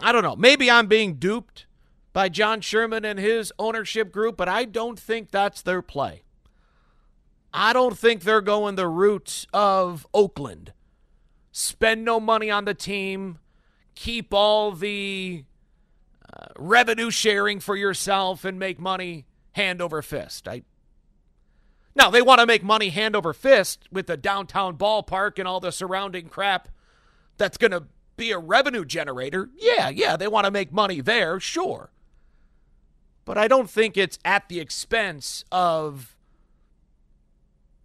[0.01, 0.35] I don't know.
[0.35, 1.65] Maybe I'm being duped
[2.13, 6.23] by John Sherman and his ownership group, but I don't think that's their play.
[7.53, 10.73] I don't think they're going the route of Oakland.
[11.51, 13.39] Spend no money on the team,
[13.99, 15.43] keep all the
[16.33, 20.47] uh, revenue sharing for yourself, and make money hand over fist.
[20.47, 20.63] I
[21.95, 25.59] now they want to make money hand over fist with the downtown ballpark and all
[25.59, 26.69] the surrounding crap
[27.37, 27.83] that's going to
[28.15, 29.49] be a revenue generator.
[29.57, 31.91] Yeah, yeah, they want to make money there, sure.
[33.25, 36.15] But I don't think it's at the expense of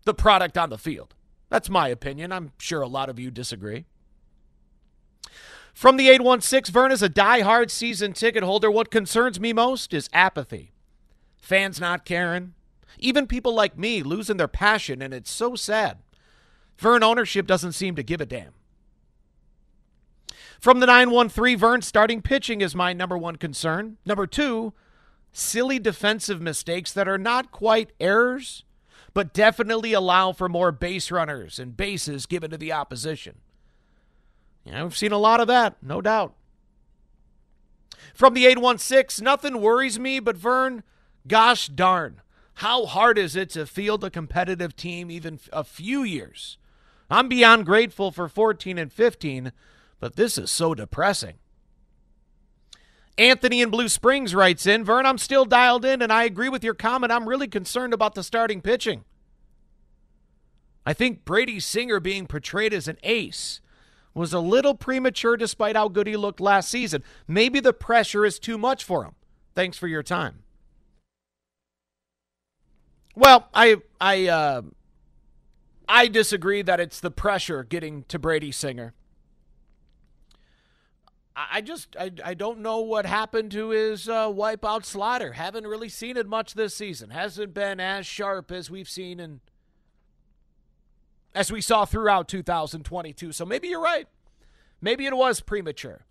[0.04, 1.14] the product on the field.
[1.48, 2.30] That's my opinion.
[2.30, 3.86] I'm sure a lot of you disagree.
[5.74, 8.70] From the 816, Vern is a die-hard season ticket holder.
[8.70, 10.72] What concerns me most is apathy.
[11.36, 12.54] Fans not caring.
[13.00, 15.98] Even people like me losing their passion, and it's so sad.
[16.78, 18.52] Vern ownership doesn't seem to give a damn.
[20.60, 23.98] From the 913, Vern starting pitching is my number one concern.
[24.06, 24.72] Number two,
[25.32, 28.64] silly defensive mistakes that are not quite errors,
[29.12, 33.38] but definitely allow for more base runners and bases given to the opposition.
[34.64, 36.34] Yeah, we've seen a lot of that, no doubt.
[38.14, 40.82] From the 816, nothing worries me, but Vern,
[41.26, 42.20] gosh darn,
[42.54, 46.56] how hard is it to field a competitive team even a few years?
[47.10, 49.52] I'm beyond grateful for 14 and 15,
[50.00, 51.34] but this is so depressing.
[53.18, 56.64] Anthony in Blue Springs writes in Vern, I'm still dialed in, and I agree with
[56.64, 57.12] your comment.
[57.12, 59.04] I'm really concerned about the starting pitching.
[60.86, 63.60] I think Brady Singer being portrayed as an ace
[64.14, 67.02] was a little premature despite how good he looked last season.
[67.26, 69.14] Maybe the pressure is too much for him.
[69.54, 70.44] Thanks for your time.
[73.16, 74.62] Well, I I uh,
[75.88, 78.94] I disagree that it's the pressure getting to Brady Singer.
[81.36, 85.32] I just I, I don't know what happened to his uh, wipeout slider.
[85.32, 87.10] Haven't really seen it much this season.
[87.10, 89.40] Hasn't been as sharp as we've seen in
[91.34, 93.32] as we saw throughout 2022.
[93.32, 94.06] So maybe you're right.
[94.80, 96.06] Maybe it was premature.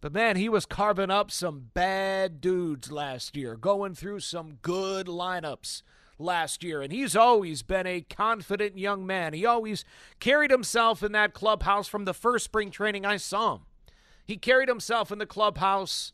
[0.00, 5.06] But man, he was carving up some bad dudes last year, going through some good
[5.06, 5.82] lineups
[6.18, 6.82] last year.
[6.82, 9.32] And he's always been a confident young man.
[9.32, 9.84] He always
[10.20, 13.60] carried himself in that clubhouse from the first spring training I saw him.
[14.26, 16.12] He carried himself in the clubhouse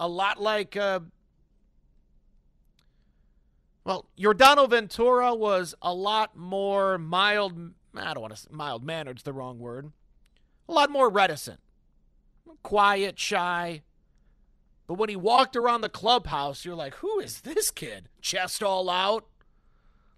[0.00, 1.00] a lot like, uh,
[3.84, 7.72] well, Yordano Ventura was a lot more mild.
[7.94, 9.92] I don't want to mild mannered's the wrong word.
[10.68, 11.60] A lot more reticent,
[12.62, 13.82] quiet, shy.
[14.86, 18.08] But when he walked around the clubhouse, you're like, who is this kid?
[18.20, 19.26] Chest all out,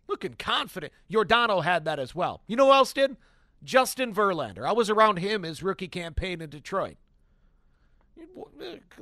[0.09, 0.93] looking confident.
[1.11, 2.43] Yordano had that as well.
[2.47, 3.17] You know who else did?
[3.63, 4.67] Justin Verlander.
[4.67, 6.97] I was around him his rookie campaign in Detroit.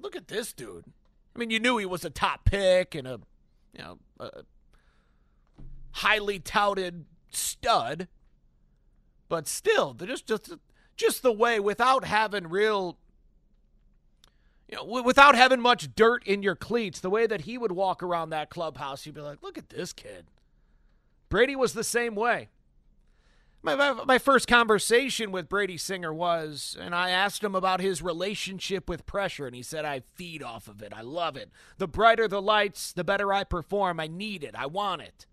[0.00, 0.84] Look at this dude.
[1.34, 3.20] I mean, you knew he was a top pick and a,
[3.72, 4.42] you know, a
[5.93, 8.09] highly touted stud,
[9.28, 10.53] but still, just just
[10.97, 12.99] just the way without having real
[14.68, 18.03] you know, without having much dirt in your cleats, the way that he would walk
[18.03, 20.26] around that clubhouse, you'd be like, look at this kid.
[21.28, 22.49] Brady was the same way.
[23.62, 28.03] My, my, my, first conversation with Brady Singer was, and I asked him about his
[28.03, 30.93] relationship with pressure, and he said, I feed off of it.
[30.95, 31.51] I love it.
[31.78, 34.01] The brighter the lights, the better I perform.
[34.01, 34.57] I need it.
[34.57, 35.26] I want it.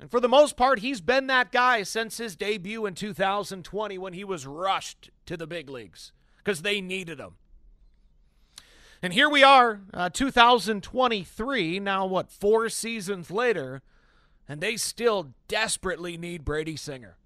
[0.00, 4.14] And for the most part, he's been that guy since his debut in 2020 when
[4.14, 7.34] he was rushed to the big leagues because they needed him.
[9.02, 13.82] And here we are, uh, 2023, now what, four seasons later
[14.50, 17.16] and they still desperately need Brady Singer.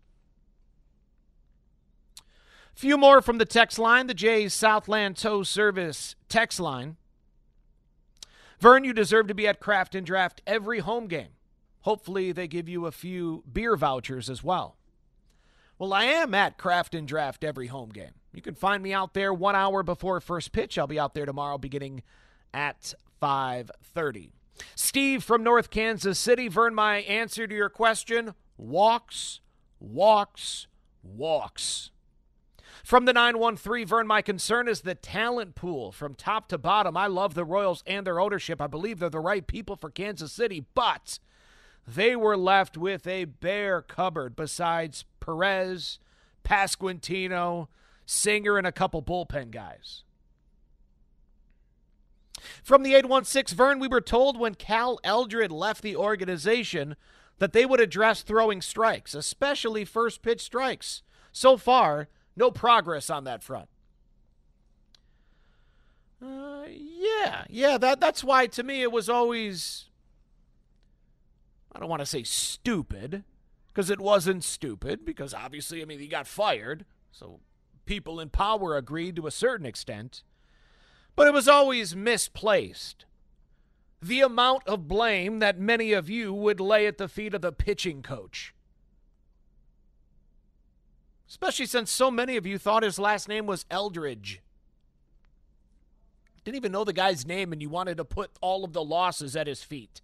[2.75, 6.99] Few more from the text line, the Jays Southland Tow Service text line.
[8.61, 11.31] Vern, you deserve to be at Craft and Draft every home game.
[11.85, 14.77] Hopefully, they give you a few beer vouchers as well.
[15.79, 18.13] Well, I am at Craft and Draft every home game.
[18.33, 20.79] You can find me out there one hour before first pitch.
[20.79, 22.03] I'll be out there tomorrow beginning
[22.55, 24.33] at 5:30.
[24.75, 26.49] Steve from North Kansas City.
[26.49, 29.41] Vern, my answer to your question walks,
[29.79, 30.67] walks,
[31.03, 31.91] walks.
[32.83, 36.97] From the 913, Vern, my concern is the talent pool from top to bottom.
[36.97, 38.63] I love the Royals and their ownership.
[38.63, 41.19] I believe they're the right people for Kansas City, but
[41.87, 45.99] they were left with a bare cupboard besides Perez,
[46.45, 47.69] Pasquantino,
[48.07, 50.03] Singer, and a couple bullpen guys.
[52.63, 56.97] From the 816 Vern, we were told when Cal Eldred left the organization
[57.39, 61.03] that they would address throwing strikes, especially first pitch strikes.
[61.33, 63.69] So far, no progress on that front.
[66.23, 69.87] Uh, yeah, yeah, that that's why to me it was always
[71.75, 73.25] I don't want to say stupid
[73.73, 77.41] because it wasn't stupid because obviously I mean he got fired, so
[77.87, 80.23] people in power agreed to a certain extent.
[81.17, 83.05] But it was always misplaced.
[84.01, 87.53] The amount of blame that many of you would lay at the feet of the
[87.53, 88.55] pitching coach.
[91.29, 94.43] Especially since so many of you thought his last name was Eldridge.
[96.45, 99.35] Didn't even know the guy's name, and you wanted to put all of the losses
[99.35, 100.03] at his feet.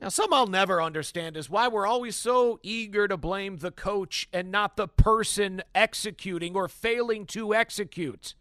[0.00, 4.28] Now, some I'll never understand is why we're always so eager to blame the coach
[4.32, 8.34] and not the person executing or failing to execute.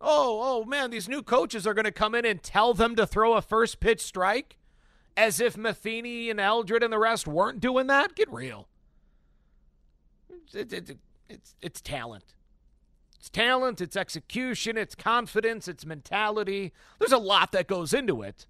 [0.00, 3.06] Oh, oh man, these new coaches are going to come in and tell them to
[3.06, 4.58] throw a first pitch strike
[5.16, 8.14] as if Matheny and Eldred and the rest weren't doing that?
[8.14, 8.68] Get real.
[10.52, 10.98] It, it, it,
[11.28, 12.34] it's, it's talent.
[13.18, 16.72] It's talent, it's execution, it's confidence, it's mentality.
[17.00, 18.46] There's a lot that goes into it.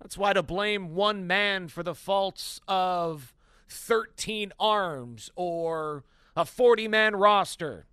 [0.00, 3.34] That's why to blame one man for the faults of
[3.68, 6.04] 13 arms or
[6.36, 7.86] a 40 man roster,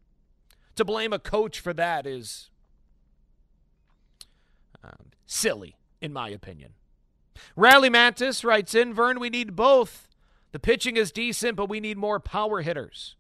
[0.76, 2.50] to blame a coach for that is
[4.84, 6.74] um, silly, in my opinion.
[7.56, 10.08] Rally Mantis writes in Vern, we need both.
[10.52, 13.16] The pitching is decent, but we need more power hitters.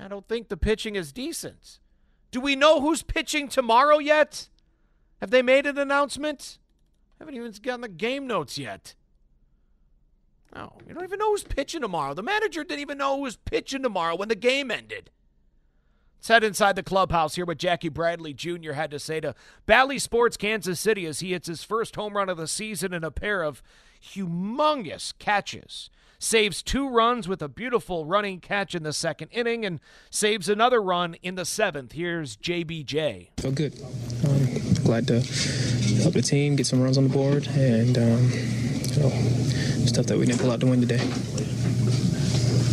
[0.00, 1.80] I don't think the pitching is decent.
[2.30, 4.48] Do we know who's pitching tomorrow yet?
[5.20, 6.58] Have they made an announcement?
[7.18, 8.94] Haven't even gotten the game notes yet.
[10.54, 12.14] No, you don't even know who's pitching tomorrow.
[12.14, 15.10] The manager didn't even know who was pitching tomorrow when the game ended.
[16.18, 18.72] Let's head inside the clubhouse here what Jackie Bradley Jr.
[18.72, 19.34] had to say to
[19.66, 23.04] Bally Sports Kansas City as he hits his first home run of the season in
[23.04, 23.62] a pair of
[24.02, 25.90] humongous catches.
[26.20, 29.78] Saves two runs with a beautiful running catch in the second inning and
[30.10, 31.92] saves another run in the seventh.
[31.92, 33.28] Here's JBJ.
[33.38, 33.80] Feel good.
[34.26, 35.20] Um, glad to
[36.02, 39.10] help the team get some runs on the board and um, you know,
[39.86, 40.98] stuff that we didn't pull out to win today.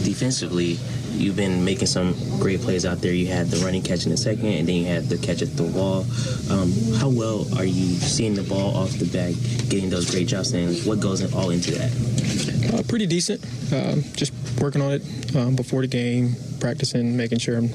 [0.03, 0.79] Defensively,
[1.15, 3.13] you've been making some great plays out there.
[3.13, 5.55] You had the running catch in the second, and then you had the catch at
[5.55, 6.05] the wall.
[6.49, 9.33] Um, how well are you seeing the ball off the back,
[9.69, 12.73] getting those great jumps, and what goes all into that?
[12.73, 13.43] Uh, pretty decent.
[13.71, 17.69] Uh, just working on it um, before the game, practicing, making sure I'm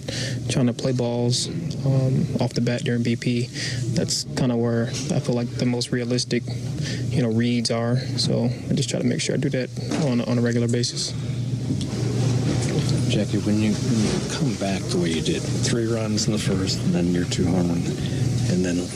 [0.49, 1.49] trying to play balls
[1.86, 3.95] um, off the bat during BP.
[3.95, 6.43] That's kind of where I feel like the most realistic,
[7.09, 7.97] you know, reads are.
[8.18, 9.70] So I just try to make sure I do that
[10.07, 11.12] on, on a regular basis.
[13.11, 16.39] Jackie, when you, when you come back the way you did, three runs in the
[16.39, 18.87] first, and then your two home and then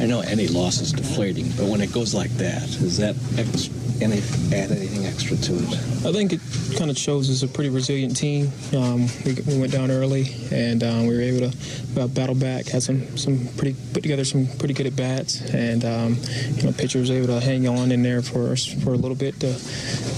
[0.00, 3.16] I know any loss is deflating, but when it goes like that, is that
[4.02, 5.72] ex- any add anything extra to it?
[6.06, 6.40] I think it
[6.76, 8.50] kind of shows us a pretty resilient team.
[8.74, 12.66] Um, we, we, went down early, and um, we were able to uh, battle back.
[12.66, 16.16] Had some some pretty put together some pretty good at bats, and um,
[16.54, 19.38] you know, pitcher was able to hang on in there for for a little bit
[19.40, 19.58] to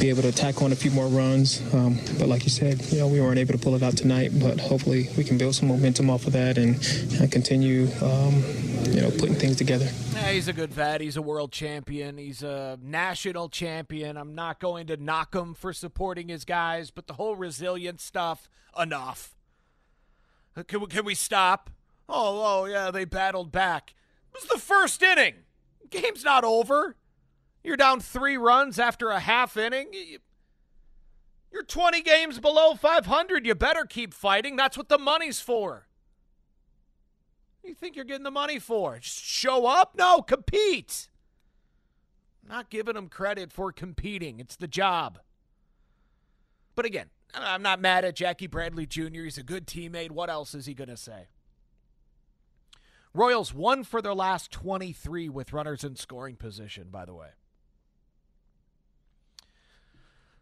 [0.01, 1.63] be able to tack on a few more runs.
[1.75, 4.33] Um, but like you said, you know, we weren't able to pull it out tonight.
[4.35, 6.77] But hopefully, we can build some momentum off of that and,
[7.21, 8.43] and continue, um,
[8.87, 9.89] you know, putting things together.
[10.15, 11.01] Yeah, he's a good vet.
[11.01, 12.19] He's a world champion.
[12.19, 14.17] He's a national champion.
[14.17, 18.49] I'm not going to knock him for supporting his guys, but the whole resilient stuff,
[18.79, 19.37] enough.
[20.57, 21.71] Uh, can we, can we stop?
[22.09, 23.95] Oh, oh, yeah, they battled back.
[24.33, 25.35] It was the first inning.
[25.91, 26.97] Game's not over.
[27.63, 29.89] You're down three runs after a half inning.
[31.53, 33.47] You're 20 games below 500.
[33.47, 34.57] You better keep fighting.
[34.57, 35.87] That's what the money's for.
[37.71, 38.99] You think you're getting the money for?
[38.99, 39.95] Just show up?
[39.97, 41.09] No, compete.
[42.45, 44.41] Not giving them credit for competing.
[44.41, 45.21] It's the job.
[46.75, 49.23] But again, I'm not mad at Jackie Bradley Jr.
[49.23, 50.11] He's a good teammate.
[50.11, 51.29] What else is he going to say?
[53.15, 57.29] Royals won for their last 23 with runners in scoring position, by the way.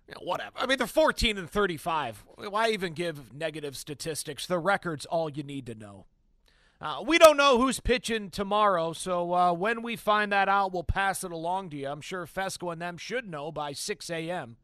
[0.09, 0.53] You know, whatever.
[0.57, 2.25] I mean, they're 14 and 35.
[2.37, 4.47] Why even give negative statistics?
[4.47, 6.07] The record's all you need to know.
[6.81, 10.85] Uh, we don't know who's pitching tomorrow, so uh, when we find that out, we'll
[10.85, 11.89] pass it along to you.
[11.89, 14.57] I'm sure Fescoe and them should know by 6 a.m.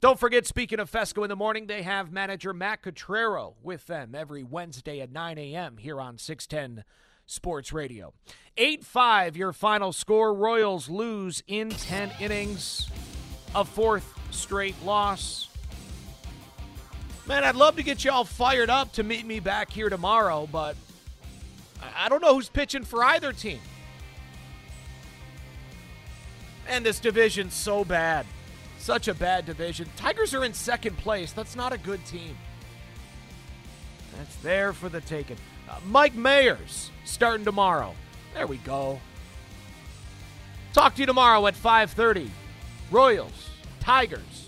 [0.00, 4.14] Don't forget, speaking of Fescoe in the morning, they have manager Matt Quatraro with them
[4.16, 5.76] every Wednesday at 9 a.m.
[5.76, 6.84] here on 610
[7.26, 8.12] Sports Radio.
[8.56, 10.34] 8 5, your final score.
[10.34, 12.88] Royals lose in 10 innings,
[13.54, 15.47] a fourth straight loss.
[17.28, 20.76] Man, I'd love to get y'all fired up to meet me back here tomorrow, but
[21.94, 23.60] I don't know who's pitching for either team.
[26.66, 28.24] And this division's so bad.
[28.78, 29.90] Such a bad division.
[29.94, 31.32] Tigers are in second place.
[31.32, 32.34] That's not a good team.
[34.16, 35.36] That's there for the taking.
[35.68, 37.94] Uh, Mike Mayers starting tomorrow.
[38.32, 39.00] There we go.
[40.72, 42.30] Talk to you tomorrow at 5:30.
[42.90, 43.50] Royals,
[43.80, 44.47] Tigers.